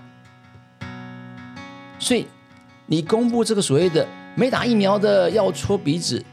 [1.99, 2.29] 所以，
[2.87, 6.25] 你公布这个所谓的没打疫苗的要戳鼻子，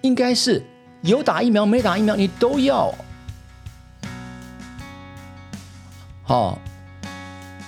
[0.00, 0.60] 应该是
[1.02, 2.92] 有打疫苗没打疫苗你都要。
[6.24, 6.58] 好，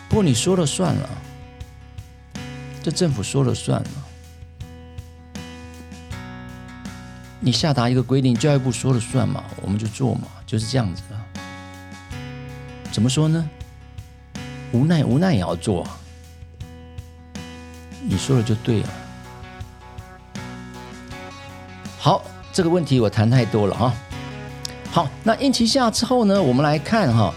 [0.08, 1.08] 不过你说了算了，
[2.82, 4.03] 这政府说了算了。
[7.44, 11.20] 你下达一个规定，教育部说了算嘛，我们就做嘛，就是这样子啊。
[12.90, 13.46] 怎么说呢？
[14.72, 15.86] 无奈无奈也要做。
[18.00, 18.88] 你说了就对了。
[21.98, 23.92] 好，这个问题我谈太多了哈。
[24.90, 27.34] 好，那应期下之后呢，我们来看哈，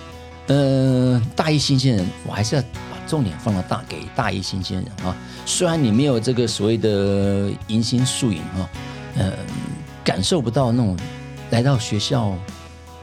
[0.48, 5.14] 呃，大一新鲜人，我还是要把重点放到大给大一新鲜人啊。
[5.46, 8.70] 虽然你没有这个所谓的迎新宿营哈，
[9.18, 9.34] 嗯。
[10.08, 10.98] 感受不到那种
[11.52, 12.34] 来到学校，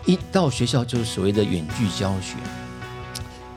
[0.07, 2.37] 一到学校就是所谓的远距教学，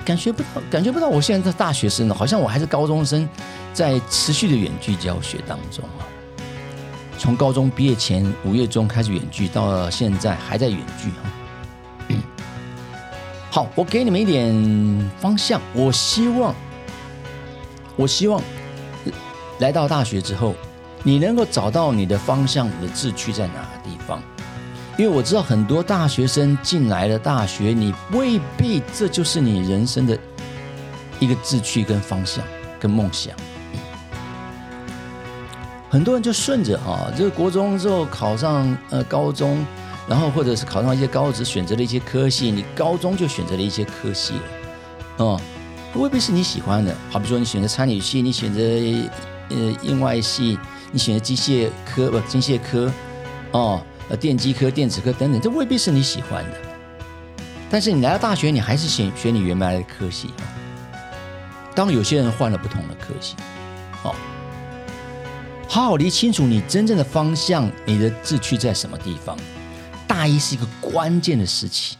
[0.04, 1.08] 感觉不到，感觉不到。
[1.08, 3.26] 我现在在大学生呢，好像我还是高中生，
[3.72, 6.04] 在持续的远距教学当中啊。
[7.18, 12.20] 从高中毕业前五月中开始远距，到现在还在远距啊。
[13.50, 15.62] 好，我给你们一点方向。
[15.74, 16.54] 我希望，
[17.96, 18.42] 我希望
[19.60, 20.54] 来到大学之后。
[21.04, 24.22] 你能够找到你的方向，你的志趣在哪个地方？
[24.98, 30.18] 因为我知道很多大学生进来了大学，你未必这就是你人生的
[31.20, 32.44] 一个志趣跟方向
[32.80, 33.36] 跟梦想。
[35.88, 39.64] 很多人就顺着哈，就是国中之后考上呃高中，
[40.08, 44.42] 然后或者是考上一些高职，选择了一些科系，你高中就选择了一些科系了，
[45.18, 45.42] 哦，
[45.94, 46.94] 未必是你喜欢的。
[47.12, 48.60] 好比说你选择餐饮系，你选择
[49.50, 50.58] 呃应外系。
[50.91, 52.19] 你选择机械科不？
[52.21, 52.91] 机械科，
[53.52, 56.58] 哦，呃，电机科、电子科等等，这未必是你喜欢的。
[57.69, 60.30] 但是你来到大学，你还是选选你原来的科系。
[61.76, 63.36] 当有些人换了不同的科系，
[64.04, 64.15] 哦，
[65.67, 69.38] 好好理清楚你真正的方向，你的志趣在什么地方。
[70.08, 71.97] 大一是一个关键的时期，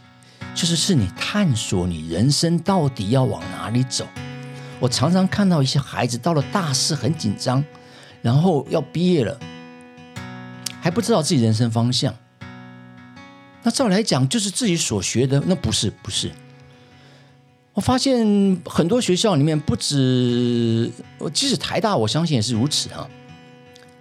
[0.54, 4.06] 就是是你探索你人生到底要往哪里走。
[4.80, 7.62] 我常常看到一些孩子到了大四很紧张。
[8.28, 9.40] 然后要毕业了，
[10.82, 12.14] 还不知道自己人生方向。
[13.62, 16.30] 那照来讲，就是自己所学的，那不是不是。
[17.72, 23.08] 我发现很多学校里面，不止，我即使台大，我相信也是如此啊。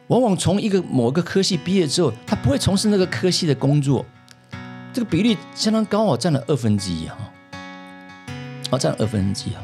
[0.08, 4.06] 往往从一个某个科系毕业之后，他不会从事那个科系的工作，
[4.92, 7.18] 这个比例相当高哦，占了二分之一哈。
[8.72, 9.62] 哦，占了二分之一哈。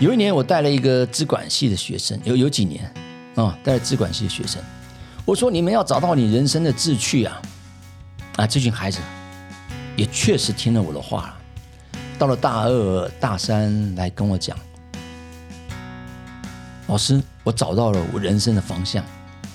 [0.00, 2.92] 有一年，我带了一个资管系的学生，有有几年。
[3.36, 4.62] 啊，带了资管系的学生，
[5.24, 7.42] 我说你们要找到你人生的志趣啊！
[8.36, 8.98] 啊，这群孩子
[9.96, 11.36] 也确实听了我的话了。
[12.18, 14.56] 到了大二、大三来跟我讲，
[16.86, 19.04] 老师，我找到了我人生的方向。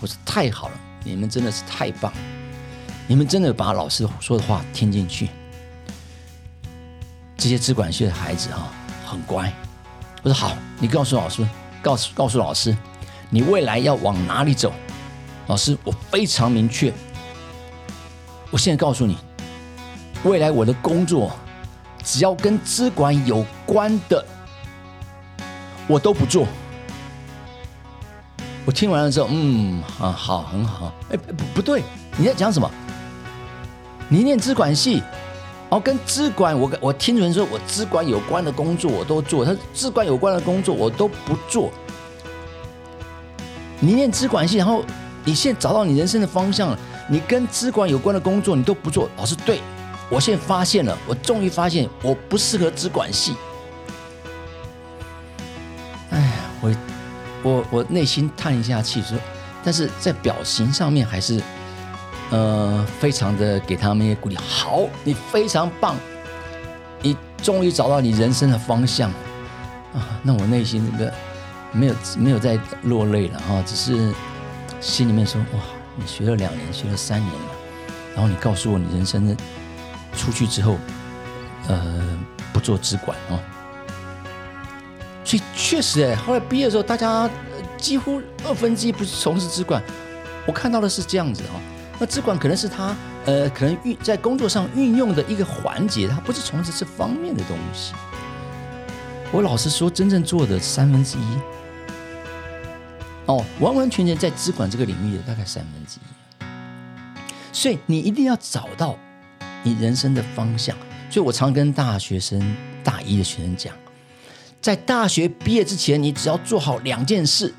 [0.02, 2.12] 我说太好了，你们真的是太棒，
[3.08, 5.30] 你们真的把老师说的话听进去。
[7.38, 8.72] 这些资管系的孩子啊，
[9.06, 9.54] 很乖。
[10.24, 11.48] 我说好，你告诉老师，
[11.84, 12.76] 告诉告诉老师，
[13.36, 14.72] 你未来要往哪里走？
[15.48, 16.94] 老师，我非常明确。
[18.50, 19.18] 我现在告诉你，
[20.24, 21.34] 未来我的工作
[22.02, 24.24] 只要跟资管有关的，
[25.86, 26.48] 我都不做。
[28.66, 30.94] 我听完了之后，嗯，啊，好，很好。
[31.10, 31.84] 哎，不不对，
[32.16, 32.72] 你在讲什么？
[34.08, 35.04] 你念资管系？
[35.68, 41.70] 哦，跟资管，我我听人说，我资管有关的工作我都做，他资管有关的工作我都不做。
[43.80, 44.84] 你念资管系，然后
[45.24, 49.10] 你现在找到你人生的方向了，你跟资管有关的工作你都不做。
[49.18, 49.62] 老师，对
[50.10, 53.36] 我现在发现了，我终于发现我不适合资管系。
[56.12, 56.76] 哎呀，我
[57.44, 59.18] 我我内心叹一下气说，
[59.64, 61.42] 但是在表情上面还是。
[62.32, 64.36] 呃，非常的给他们一些鼓励。
[64.36, 65.96] 好，你非常棒，
[67.04, 69.12] 你终于找到你人生的方向
[69.94, 70.20] 啊！
[70.24, 71.14] 那我内心那个
[71.76, 74.14] 没有没有再落泪了啊，只是
[74.80, 75.60] 心里面说：哇，
[75.96, 77.40] 你学了两年，学了三年了，
[78.14, 79.36] 然后你告诉我你人生的
[80.16, 80.78] 出去之后，
[81.68, 82.18] 呃，
[82.54, 83.40] 不做资管啊。
[85.24, 87.30] 所以确实哎，后来毕业的时候，大家
[87.78, 89.84] 几乎二分之一不是从事资管，
[90.46, 91.60] 我看到的是这样子啊。
[92.00, 97.94] 那资管可能是他呃，可能运在工作上运用的一个环节，他不是从事这方面的东西。
[99.32, 101.24] 我老实说，真正做的三分之一，
[103.28, 106.46] 哦，完完全全在资管这个领域的大概三分之一。
[107.52, 108.98] 所以你一定要找到
[109.64, 110.76] 你人生的方向。
[111.10, 113.74] 所以我常跟大学生、大一的学生讲，
[114.62, 117.54] 在大学毕业之前，你只要做好两件事，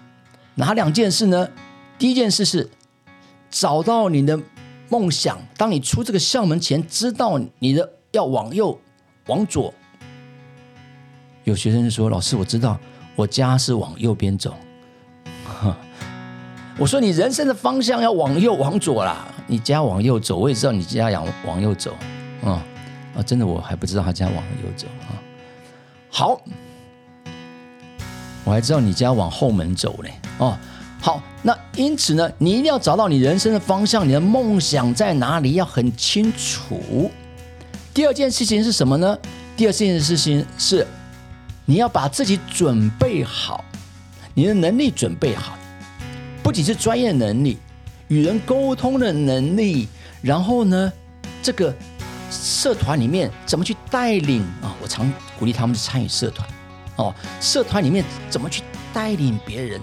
[0.56, 1.48] 哪两件事呢？
[1.98, 2.70] 第一件事是。
[3.48, 4.38] 找到你的
[4.90, 5.38] 梦想。
[5.56, 8.78] 当你出这个校门前，知道你的要往右、
[9.28, 9.72] 往左。
[11.44, 12.78] 有学生说：“老师，我知道
[13.14, 14.54] 我家是往右边走。”
[16.78, 19.26] 我说：“你人生的方向要往右、往左啦。
[19.46, 21.96] 你家往右走，我也知道你家往往右走。
[22.44, 22.62] 啊
[23.16, 25.16] 啊，真的，我还不知道他家往右走啊。
[26.10, 26.40] 好，
[28.44, 30.12] 我还知道你家往后门走嘞。
[30.38, 30.56] 哦。”
[30.98, 37.10] 好，那因此呢，你一定要找到你人生的方向，你的梦想在哪里，要很清楚。
[37.94, 39.16] 第二件事情是什么呢？
[39.56, 40.84] 第二件事情是，
[41.64, 43.64] 你要把自己准备好，
[44.38, 45.56] 你的能力准备好，
[46.42, 47.56] 不仅是专业能力，
[48.08, 49.88] 与人沟通的能力，
[50.20, 50.92] 然后呢，
[51.42, 51.74] 这个
[52.30, 54.76] 社团里面怎么去带领啊？
[54.82, 56.46] 我常鼓励他们去参与社团，
[56.96, 59.80] 哦，社团里面怎么去带领别人。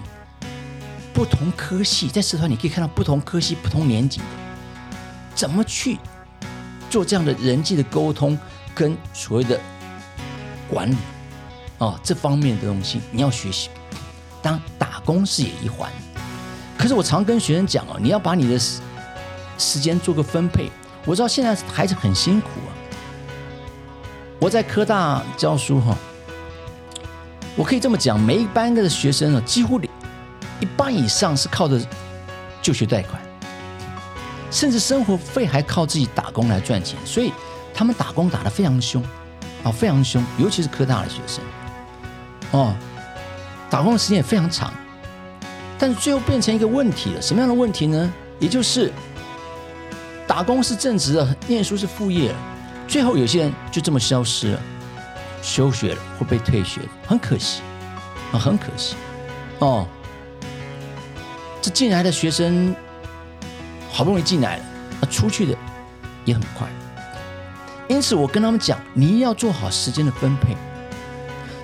[1.12, 4.24] 不同科系在社团，你可以看到不同科系、不同年级的
[5.34, 5.98] 怎么去
[6.88, 8.38] 做这样的人际的沟通
[8.72, 9.58] 跟所谓的
[10.70, 10.96] 管理
[11.78, 13.68] 啊，这方面的东西你要学习。
[14.44, 15.90] 当打工是也一环，
[16.76, 18.60] 可是我常跟学生讲哦，你要把你的
[19.56, 20.70] 时间做个分配。
[21.06, 22.70] 我知道现在孩子很辛苦啊，
[24.38, 25.96] 我在科大教书哈，
[27.56, 29.80] 我可以这么讲，每一班的学生啊，几乎
[30.60, 31.80] 一半以上是靠着
[32.60, 33.18] 就学贷款，
[34.50, 37.32] 甚至生活费还靠自己打工来赚钱，所以
[37.72, 39.02] 他们打工打得非常凶，
[39.62, 41.42] 啊，非常凶，尤其是科大的学生，
[42.52, 42.74] 哦，
[43.74, 44.72] 打工的时间也非常长，
[45.76, 48.14] 但是最后变成一个问题了，什么样的问题呢？
[48.38, 48.92] 也就是
[50.28, 52.32] 打工是正职的，念书是副业，
[52.86, 54.60] 最后有些人就这么消失了，
[55.42, 57.62] 休学了或被退学了，很可惜，
[58.30, 58.94] 啊，很可惜，
[59.58, 59.88] 哦。
[61.60, 62.76] 这进来的学生
[63.90, 64.64] 好不容易进来了，
[65.00, 65.58] 啊出去的
[66.24, 66.68] 也很快。
[67.88, 70.56] 因此，我跟他们讲，你要做好时间的分配，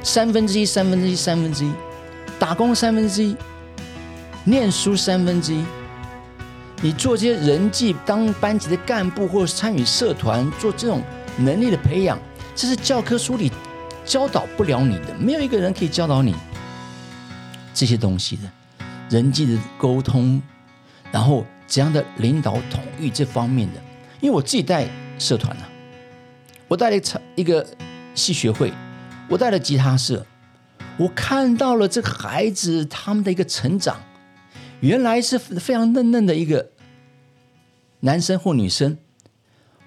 [0.02, 1.72] 三分之一、三分之一、三分之一，
[2.40, 3.36] 打工三分之一，
[4.44, 5.62] 念书三分之一。
[6.80, 11.02] 你做这些人际，当班级的干部，或者是参与社团，做这种
[11.36, 12.18] 能力的培养，
[12.56, 13.52] 这是教科书里
[14.06, 16.34] 教导不了你的，没有一个人可以教导你
[17.74, 18.42] 这些东西的。
[19.10, 20.40] 人际的沟通，
[21.12, 23.80] 然后怎样的领导统御这方面的，
[24.20, 24.88] 因为我自己带
[25.18, 25.64] 社团呢，
[26.68, 27.02] 我带了一
[27.34, 27.66] 一个
[28.14, 28.72] 戏学会，
[29.28, 30.24] 我带了吉他社，
[31.00, 34.02] 我看到了这个孩子他们的一个成长，
[34.80, 36.72] 原来是非常嫩嫩的一个
[38.00, 38.98] 男生或女生，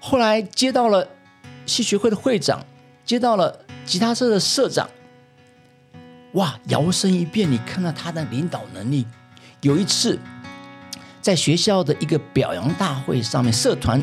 [0.00, 1.06] 后来接到了
[1.66, 2.66] 戏学会的会长，
[3.04, 4.90] 接到了吉他社的社长，
[6.32, 9.06] 哇，摇身一变，你看到他的领导能力。
[9.60, 10.18] 有一次，
[11.22, 14.02] 在学校的一个表扬大会上面，社团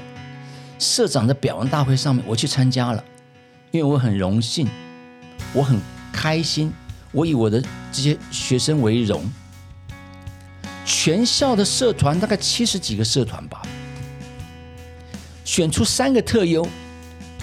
[0.80, 3.03] 社长的表扬大会上面，我去参加了，
[3.72, 4.66] 因为我很荣幸，
[5.53, 5.78] 我很
[6.14, 6.74] 开心，
[7.12, 9.24] 我以我的这些学生为荣。
[10.84, 13.62] 全校的社团大概七十几个社团吧，
[15.45, 16.68] 选出三个特优，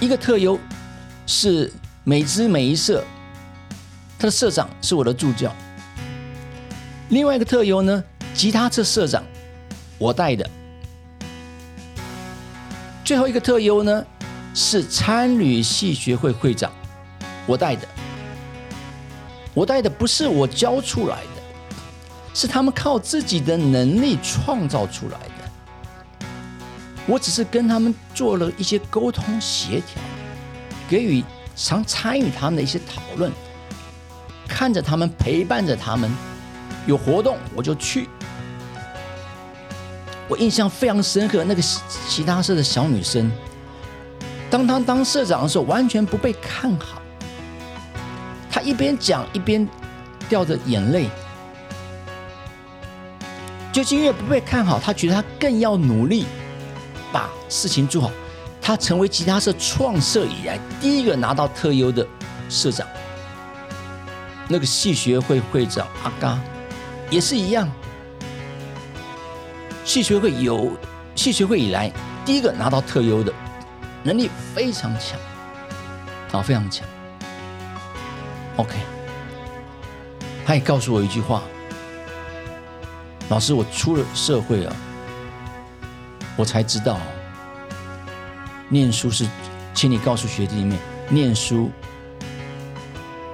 [0.01, 0.59] 一个特优
[1.27, 1.73] 是
[2.05, 3.03] 美姿美一社，
[4.19, 5.55] 他的社长是我的助教。
[7.11, 8.05] 另外一个特优呢，
[8.35, 9.25] 吉他社社长
[9.99, 10.49] 我带的。
[13.05, 14.05] 最后一个特优呢，
[14.53, 16.71] 是参旅系学会会长
[17.47, 17.89] 我带的。
[19.59, 21.43] 我带的不是我教出来的，
[22.33, 26.25] 是他们靠自己的能力创造出来的。
[27.07, 30.01] 我只是跟他们做了一些沟通协调，
[30.89, 31.25] 给予
[31.57, 33.33] 常参与他们的一些讨论，
[34.47, 36.09] 看着他们，陪伴着他们。
[36.87, 38.09] 有活动我就去。
[40.29, 41.61] 我印象非常深刻，那个
[42.09, 43.29] 其他社的小女生，
[44.49, 46.97] 当她当社长的时候，完全不被看好。
[48.51, 49.66] 他一边讲一边
[50.28, 51.09] 掉着眼泪，
[53.72, 56.26] 就是因为不被看好，他觉得他更要努力
[57.12, 58.11] 把事情做好。
[58.61, 62.07] 他成为吉他社创社以来第一个拿到特优的
[62.51, 62.86] 社长，
[64.49, 66.38] 那个系学会会长阿嘎。
[67.11, 67.66] 也是一样，
[69.84, 70.76] 戏学会有
[71.14, 71.90] 戏学会以来
[72.26, 73.32] 第一个拿到特优的，
[74.03, 75.18] 能力非常强，
[76.32, 76.86] 啊，非常强。
[78.59, 78.75] OK，
[80.45, 81.45] 他也告诉我一句话：
[83.29, 84.77] 老师，我出了社会啊，
[86.37, 86.99] 我才知道，
[88.69, 89.25] 念书是，
[89.73, 90.75] 请你告诉学弟妹，
[91.09, 91.71] 念书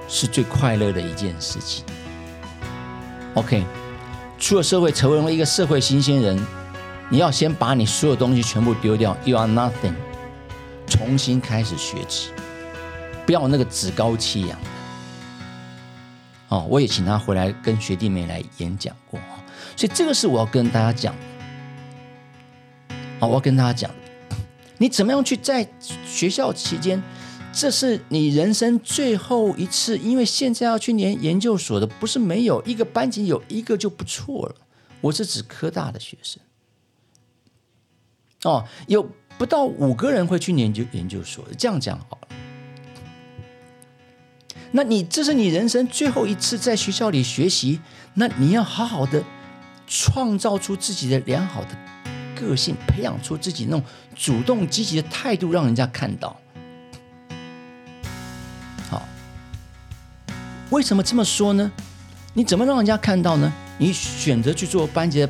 [0.07, 1.83] 是最快乐的一件事情。
[3.33, 3.63] OK，
[4.37, 6.39] 出了社会成为了一个社会新鲜人，
[7.09, 9.95] 你要先把你所有东西全部丢掉，You are nothing，
[10.85, 12.29] 重新开始学习，
[13.25, 14.55] 不要那个趾高气扬。
[16.49, 19.19] 哦，我也请他回来跟学弟妹来演讲过
[19.75, 21.21] 所以这个是我要跟大家讲的。
[23.19, 23.91] 哦，我要跟大家讲，
[24.77, 25.67] 你怎么样去在
[26.05, 27.01] 学校期间。
[27.57, 34.55] 这是你人生最后一次，因为现在要去念研究所的不是没有一个班级有一个就不错了。
[34.99, 36.41] 我是指科大的学生，
[38.43, 42.27] 哦，有不到五个人会去研究研究所，这样讲好了。
[44.75, 47.79] 那你这是你人生最后一次在学校里学习，
[48.15, 49.23] 那你要好好的
[49.87, 51.69] 创造出自己的良好的
[52.35, 53.81] 个性，培养出自己那种
[54.13, 56.37] 主动积极的态度，让人家看到。
[58.89, 59.07] 好
[60.71, 61.71] 为什么这么说呢？
[62.33, 63.53] 你怎么让人家看到呢？
[63.77, 65.29] 你选择去做班级的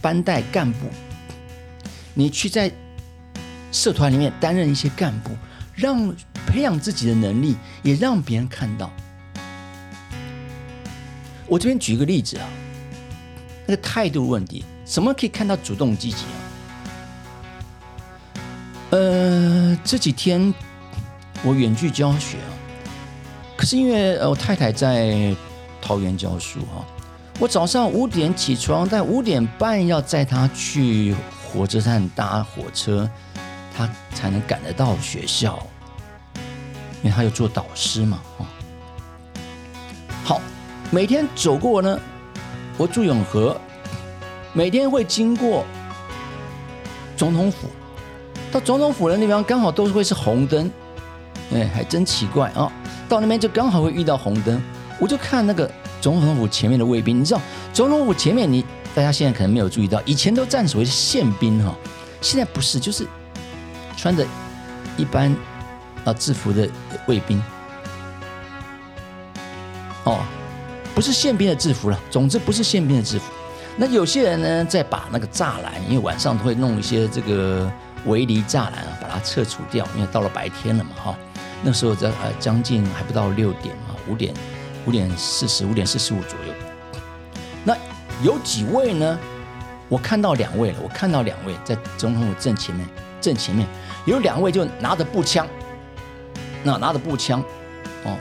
[0.00, 0.88] 班带干部，
[2.14, 2.68] 你去在
[3.70, 5.30] 社团里面担任一些干部，
[5.72, 6.12] 让
[6.46, 8.90] 培养自己的能力，也让别人看到。
[11.46, 12.48] 我这边举一个例子啊，
[13.66, 16.38] 那个态度问题，什么可以看到主动积极啊？
[18.90, 20.52] 呃，这几天
[21.42, 22.50] 我远距教学啊。
[23.56, 25.36] 可是因为呃，我太太在
[25.80, 26.84] 桃园教书哈，
[27.38, 31.14] 我早上五点起床，但五点半要载她去
[31.44, 33.08] 火车站搭火车，
[33.76, 35.64] 她才能赶得到学校，
[37.02, 38.46] 因为他有做导师嘛啊。
[40.24, 40.40] 好，
[40.90, 41.98] 每天走过呢，
[42.76, 43.60] 我住永和，
[44.52, 45.64] 每天会经过
[47.16, 47.68] 总统府，
[48.50, 50.70] 到总统府的地方刚好都会是红灯，
[51.52, 52.70] 哎，还真奇怪啊。
[53.08, 54.62] 到那边就刚好会遇到红灯，
[54.98, 57.20] 我就看那个总统府前面的卫兵。
[57.20, 57.40] 你知道
[57.72, 61.74] 总统府前面，你大家现在可能没有注意到，以前都站所谓宪兵哈，
[62.20, 63.06] 现在不是，就是
[63.96, 64.24] 穿着
[64.96, 65.34] 一般
[66.04, 66.68] 啊制服的
[67.06, 67.42] 卫兵。
[70.04, 70.24] 哦，
[70.94, 73.32] 不是宪兵的制服了，总之不是宪兵的制服。
[73.76, 77.70] 那有些人呢，在把那个栅栏，因为晚上都会弄一些这个
[78.06, 81.16] 围篱栅栏啊，把它撤除掉，因为到了白天了嘛，哈。
[81.62, 84.34] 那时候在呃将近还不到六点啊，五点
[84.84, 86.52] 五点四十五点四十五左右。
[87.64, 87.76] 那
[88.22, 89.18] 有几位呢？
[89.88, 92.88] 我看到两位了，我看到两位在总统府正前面，
[93.20, 93.66] 正前面
[94.04, 95.46] 有两位就拿着步枪，
[96.62, 97.42] 那拿着步枪，
[98.04, 98.16] 哦，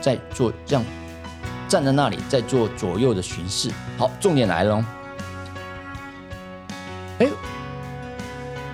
[0.00, 0.84] 在做这样
[1.68, 3.70] 站在那里，在做左右的巡视。
[3.96, 4.84] 好，重点来了哦。
[7.18, 7.26] 哎，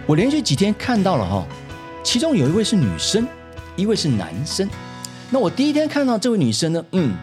[0.07, 1.47] 我连续几天看到了哈、哦，
[2.03, 3.27] 其中有一位是女生，
[3.77, 4.69] 一位是男生。
[5.31, 7.15] 那我第一天看到这位女生呢，嗯，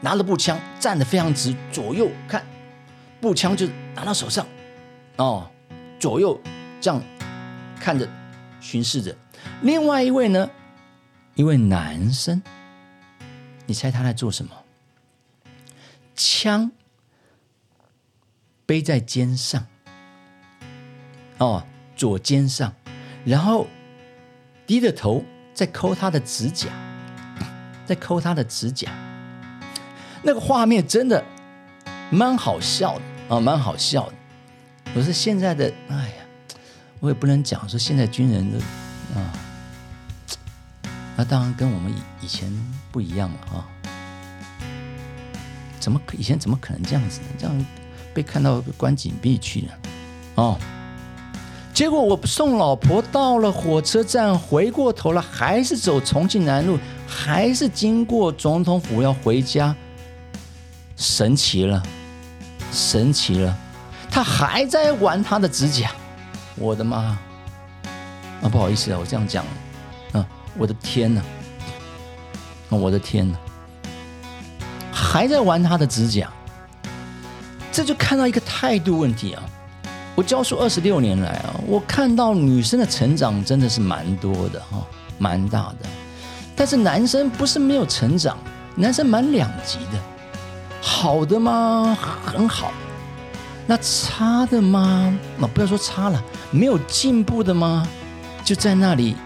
[0.00, 2.44] 拿着步枪站得非常直，左右看，
[3.20, 4.44] 步枪就拿到手上，
[5.16, 5.48] 哦，
[5.98, 6.38] 左右
[6.80, 7.00] 这样
[7.78, 8.08] 看着
[8.60, 9.14] 巡视着。
[9.62, 10.50] 另外一位呢，
[11.34, 12.42] 一位男生，
[13.66, 14.52] 你猜他在做什么？
[16.14, 16.72] 枪
[18.66, 19.66] 背在肩上。
[21.38, 21.64] 哦，
[21.96, 22.74] 左肩上，
[23.24, 23.66] 然后
[24.66, 25.24] 低着头
[25.54, 26.68] 在抠他的指甲，
[27.86, 28.90] 在抠他的指甲，
[30.22, 31.24] 那个画面真的
[32.10, 33.02] 蛮好笑的。
[33.34, 34.14] 啊，蛮好笑的。
[34.94, 36.24] 我说现在的，哎呀，
[36.98, 38.58] 我也不能讲说现在军人的
[39.14, 39.32] 啊，
[41.16, 42.52] 那当然跟我们以以前
[42.90, 43.66] 不一样了啊。
[45.78, 47.26] 怎么可以前怎么可能这样子呢？
[47.38, 47.66] 这样
[48.12, 49.72] 被看到关禁闭去了，
[50.34, 50.58] 哦。
[51.72, 59.74] 结果我送老婆到了火车站，回过头了，还是走重庆南路，还是经过总统府要回家。
[60.96, 61.82] 神奇了，
[62.70, 63.56] 神奇了，
[64.10, 65.90] 他还在玩他的指甲。
[66.56, 67.18] 我的妈！
[68.42, 69.44] 啊，不好意思啊，我这样讲，
[70.12, 70.26] 啊，
[70.56, 71.20] 我的天哪！
[71.20, 73.36] 啊，我的天哪！
[74.92, 76.30] 还在玩他的指甲，
[77.72, 79.42] 这就看到一个态度问题啊。
[80.14, 84.86] 我教书二十六年来啊，我看到女生的成长真的是蛮多的哈，
[85.18, 85.88] 蛮大的。
[86.54, 88.36] 但是男生不是没有成长，
[88.74, 89.98] 男生蛮两极的，
[90.80, 91.96] 好的吗？
[92.24, 92.72] 很好。
[93.66, 95.16] 那差的吗？
[95.38, 97.86] 那不要说差了，没有进步的吗？
[98.44, 99.16] 就在那里，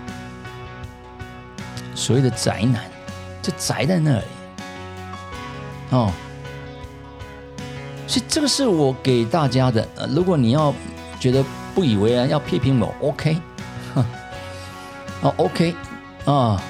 [1.95, 2.85] 所谓的宅男，
[3.41, 4.25] 就宅在那里。
[5.91, 6.13] 哦。
[8.07, 9.89] 所以这个是我给大家的。
[9.97, 10.73] 呃，如果你要
[11.19, 11.43] 觉得
[11.75, 13.41] 不以为然，要批评我，OK，
[15.23, 15.75] 哦，OK，
[16.27, 16.61] 啊，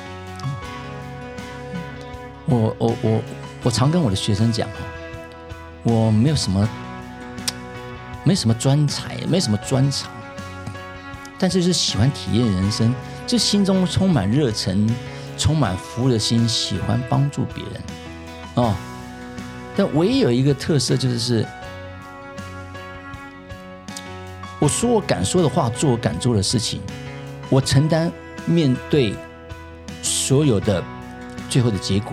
[2.47, 3.21] 我我我
[3.65, 4.77] 我常跟我的学生讲哈，
[5.83, 6.67] 我没有什么，
[8.23, 10.09] 没什么专才，没什么专长，
[11.39, 12.95] 但是是喜欢体验人生，
[13.27, 14.89] 就心中充满热忱，
[15.37, 17.83] 充满服务的心，喜欢帮助别人，
[18.55, 18.75] 哦。
[19.77, 21.45] 但唯一有一个特色，就是，
[24.61, 26.81] 我说我敢说的话，做我敢做的事情，
[27.51, 28.11] 我承担
[28.47, 29.15] 面对
[30.01, 30.83] 所有的
[31.51, 32.13] 最后的结果。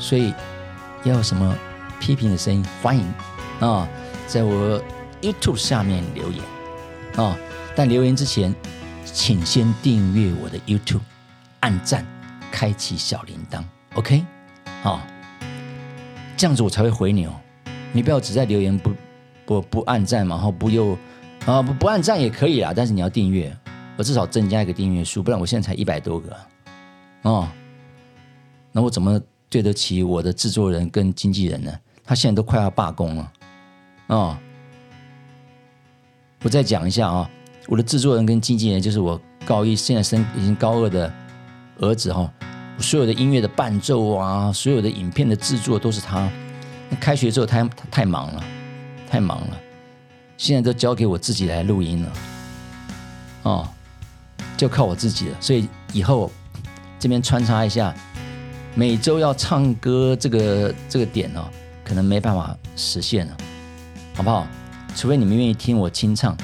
[0.00, 0.34] 所以，
[1.04, 1.54] 要有什么
[2.00, 3.04] 批评的声音，欢迎
[3.60, 3.88] 啊，
[4.26, 4.82] 在我
[5.22, 6.42] YouTube 下面留言
[7.16, 7.36] 啊。
[7.74, 8.54] 但留言之前，
[9.04, 11.00] 请先订阅我的 YouTube，
[11.60, 12.06] 按赞，
[12.50, 13.62] 开启小铃铛
[13.94, 14.24] ，OK，
[14.82, 15.00] 好。
[16.36, 17.34] 这样子我才会回你哦，
[17.92, 18.92] 你不要只在留言不
[19.44, 20.96] 不不按赞嘛，然后不又
[21.44, 23.54] 啊不不按赞也可以啊，但是你要订阅，
[23.96, 26.34] 我至少增加一个订阅数，不然我现在才一百多个
[27.22, 27.46] 哦，
[28.72, 31.78] 那我怎么对得起我的制作人跟经纪人呢？
[32.04, 33.32] 他现在都快要罢工了
[34.08, 34.40] 啊！
[36.42, 37.30] 我再讲一下啊，
[37.70, 41.10] 我的制作人跟经纪人就是我高一现在升已经高二的
[41.78, 42.28] 儿子哈。
[42.80, 46.28] 所有的音乐的伴奏啊，所有的影片的制作都是他。
[46.98, 48.42] 开学之后，他太忙了，
[49.08, 49.56] 太忙了，
[50.36, 52.12] 现在都交给我自己来录音了。
[53.44, 53.68] 哦，
[54.56, 55.36] 就靠我自己了。
[55.40, 56.28] 所以以后
[56.98, 57.94] 这边穿插一下，
[58.74, 61.44] 每周要唱歌这个这个点哦，
[61.84, 63.36] 可能没办法实现了，
[64.16, 64.44] 好不好？
[64.96, 66.36] 除非你们愿意听我清唱，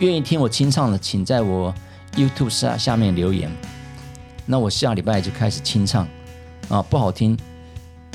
[0.00, 1.74] 愿意听我清唱的，请在我
[2.14, 3.50] YouTube 下下面留言。
[4.46, 6.06] 那我下礼拜就开始清唱，
[6.68, 7.38] 啊，不好听，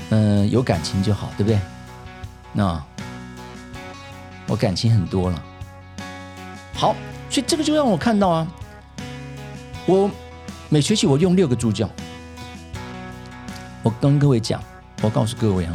[0.09, 1.59] 嗯，有感情就好，对不对？
[2.53, 2.83] 那
[4.47, 5.43] 我感情很多了，
[6.73, 6.95] 好，
[7.29, 8.47] 所以这个就让我看到啊，
[9.85, 10.09] 我
[10.67, 11.89] 每学期我用六个助教，
[13.83, 14.63] 我跟各位讲，
[15.01, 15.73] 我告诉各位啊，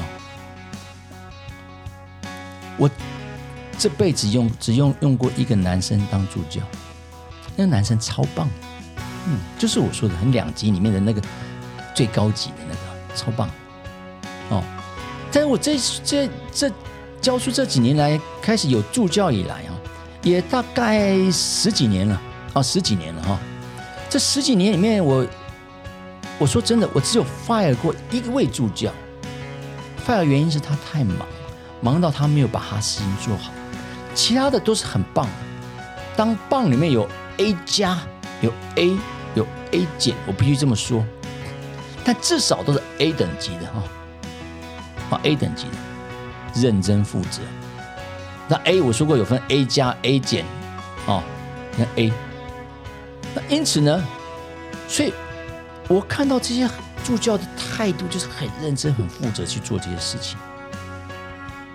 [2.76, 2.90] 我
[3.84, 6.62] 这辈子用只用用过一个男生当助教，
[7.54, 8.48] 那个男生超棒。
[9.26, 11.20] 嗯，就是我说的很两极里面的那个
[11.94, 13.46] 最高级的那个，超棒
[14.48, 14.64] 哦！
[15.30, 16.72] 但是我这这这
[17.20, 19.76] 教书这几年来开始有助教以来啊，
[20.22, 22.18] 也大概十几年了
[22.54, 23.38] 啊，十几年了哈。
[24.08, 25.26] 这十几年里面，我
[26.38, 28.90] 我说真的，我只有 fire 过一位助教
[30.06, 31.28] ，fire 原因是他太忙，
[31.82, 33.52] 忙到他没有把他事情做好，
[34.14, 35.28] 其他的都是很棒。
[36.16, 37.08] 当棒里面有
[37.38, 37.98] A 加，
[38.40, 38.96] 有 A。
[39.34, 41.04] 有 A 减，我必须这么说，
[42.04, 43.82] 但至少都是 A 等级的哈，
[45.10, 47.40] 啊 A 等级的，认真负责，
[48.46, 50.44] 那 A 我说过有分 A 加 A 减，
[51.06, 51.20] 哦，
[51.76, 52.12] 那 A。
[53.34, 54.04] 那因此呢，
[54.86, 55.12] 所以
[55.88, 56.70] 我看到这些
[57.02, 60.38] 助教的态度就是很认真、很负责去做这些事情。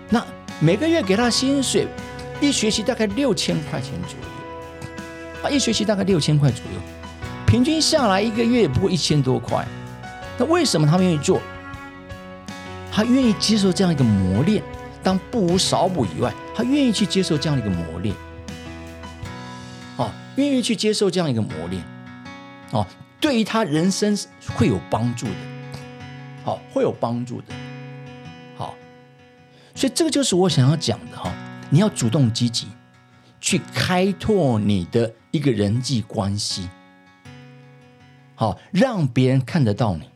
[0.08, 0.26] 那
[0.62, 1.90] 每个月给他薪水，
[2.42, 6.80] 一学期大概六千块钱左右，啊，一学期大概六千块左右，
[7.46, 9.66] 平均下来一个月也不过一千多块。
[10.38, 11.42] 那为什么他们愿意做？
[12.92, 14.64] 他愿意接受这样一个磨练，
[15.04, 18.16] 当不无少补以外，他愿意去接受这样一个磨练，
[19.96, 21.84] 哦，愿意去接受这样一个磨练，
[22.72, 22.86] 哦，
[23.22, 24.18] 对于他人生
[24.56, 25.34] 会有帮助的，
[26.44, 27.54] 好，会有帮助的，
[28.58, 28.76] 好，
[29.76, 31.32] 所以这个就是我想要讲的哈，
[31.70, 32.68] 你要主动积极
[33.40, 36.68] 去开拓你的一个人际关系，
[38.36, 40.10] 好，让别人看得到你，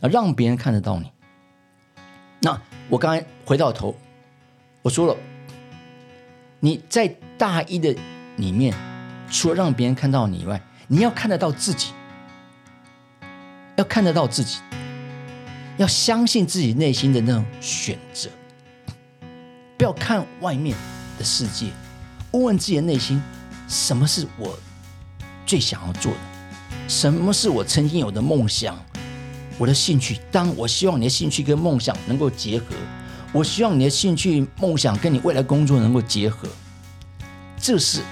[0.00, 1.10] 啊，让别人看得到你。
[2.40, 3.96] 那我刚才回到头，
[4.82, 5.16] 我说了，
[6.60, 7.06] 你在
[7.38, 7.96] 大一的
[8.36, 8.74] 里面，
[9.30, 11.92] 除了让别人看到你以外，你要看得到自己，
[13.76, 14.58] 要看得到自己，
[15.76, 18.28] 要相信自己内心的那种选择，
[19.78, 20.76] 不要看外面
[21.18, 21.66] 的世界，
[22.32, 23.22] 问问自己的内心，
[23.68, 24.58] 什么是我
[25.44, 26.18] 最想要做的，
[26.88, 28.76] 什么是我曾经有的梦想。
[29.58, 32.66] 我的兴趣，当我希望你的兴趣跟梦想能够结合，
[33.32, 36.46] 我希望你的兴趣、梦想跟你未来工作能够结合，
[37.58, 38.02] 这是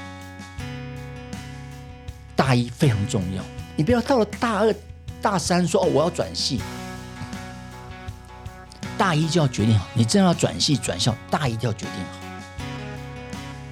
[2.35, 3.45] 大一非常重要。
[3.77, 4.75] 你不要到了大二、
[5.21, 6.63] 大三说哦，我要转系，
[8.97, 9.87] 大一就要决定好。
[9.93, 12.24] 你真要转系转校，大一就要决定好。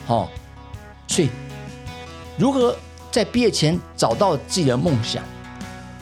[0.07, 0.29] 好，
[1.07, 1.31] 所以
[2.37, 2.77] 如何
[3.11, 5.23] 在毕业前找到自己的梦想？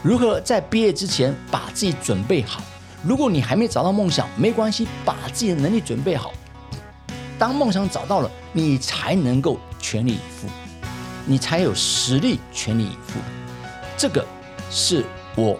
[0.03, 2.63] 如何在毕业之前把自己准备好？
[3.03, 6.33] 如果你还没找到梦想，没关系，把自己的能力准备好。
[7.39, 10.49] 当梦想找到了，你才能够全力以赴，
[11.25, 13.19] 你才有实力全力以赴。
[13.97, 14.25] 这个
[14.71, 15.05] 是
[15.37, 15.59] 我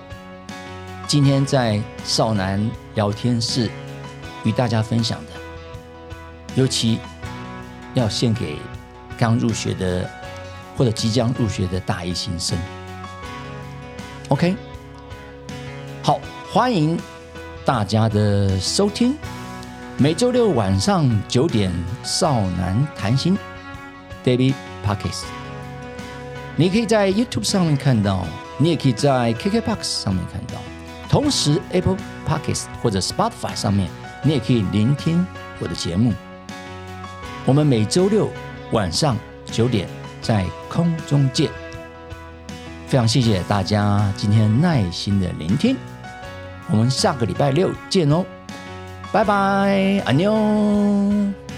[1.07, 3.71] 今天在少男聊天室
[4.45, 5.33] 与大家分享的，
[6.55, 6.99] 尤其
[7.95, 8.57] 要献给
[9.19, 10.09] 刚入学的
[10.77, 12.59] 或者即将入学的大一新生。
[14.29, 14.55] OK，
[16.03, 16.21] 好，
[16.53, 16.99] 欢迎
[17.65, 19.17] 大家的收听。
[19.97, 21.73] 每周六晚上九点，
[22.03, 23.37] 少男谈心
[24.25, 24.55] （David
[24.87, 25.25] Parkes）。
[26.57, 28.27] 你可以在 YouTube 上面看到，
[28.57, 30.55] 你也可以在 KKBox 上面看到。
[31.09, 33.91] 同时，Apple Pockets 或者 Spotify 上面，
[34.23, 35.27] 你也可以聆听
[35.59, 36.15] 我的节目。
[37.47, 38.29] 我们每周六
[38.73, 39.17] 晚上
[39.47, 39.89] 九点
[40.21, 41.51] 在空中见。
[42.87, 45.77] 非常谢谢大家今天耐心的聆听，
[46.71, 48.25] 我们下个礼拜六见哦，
[49.13, 51.50] 拜拜，阿妞。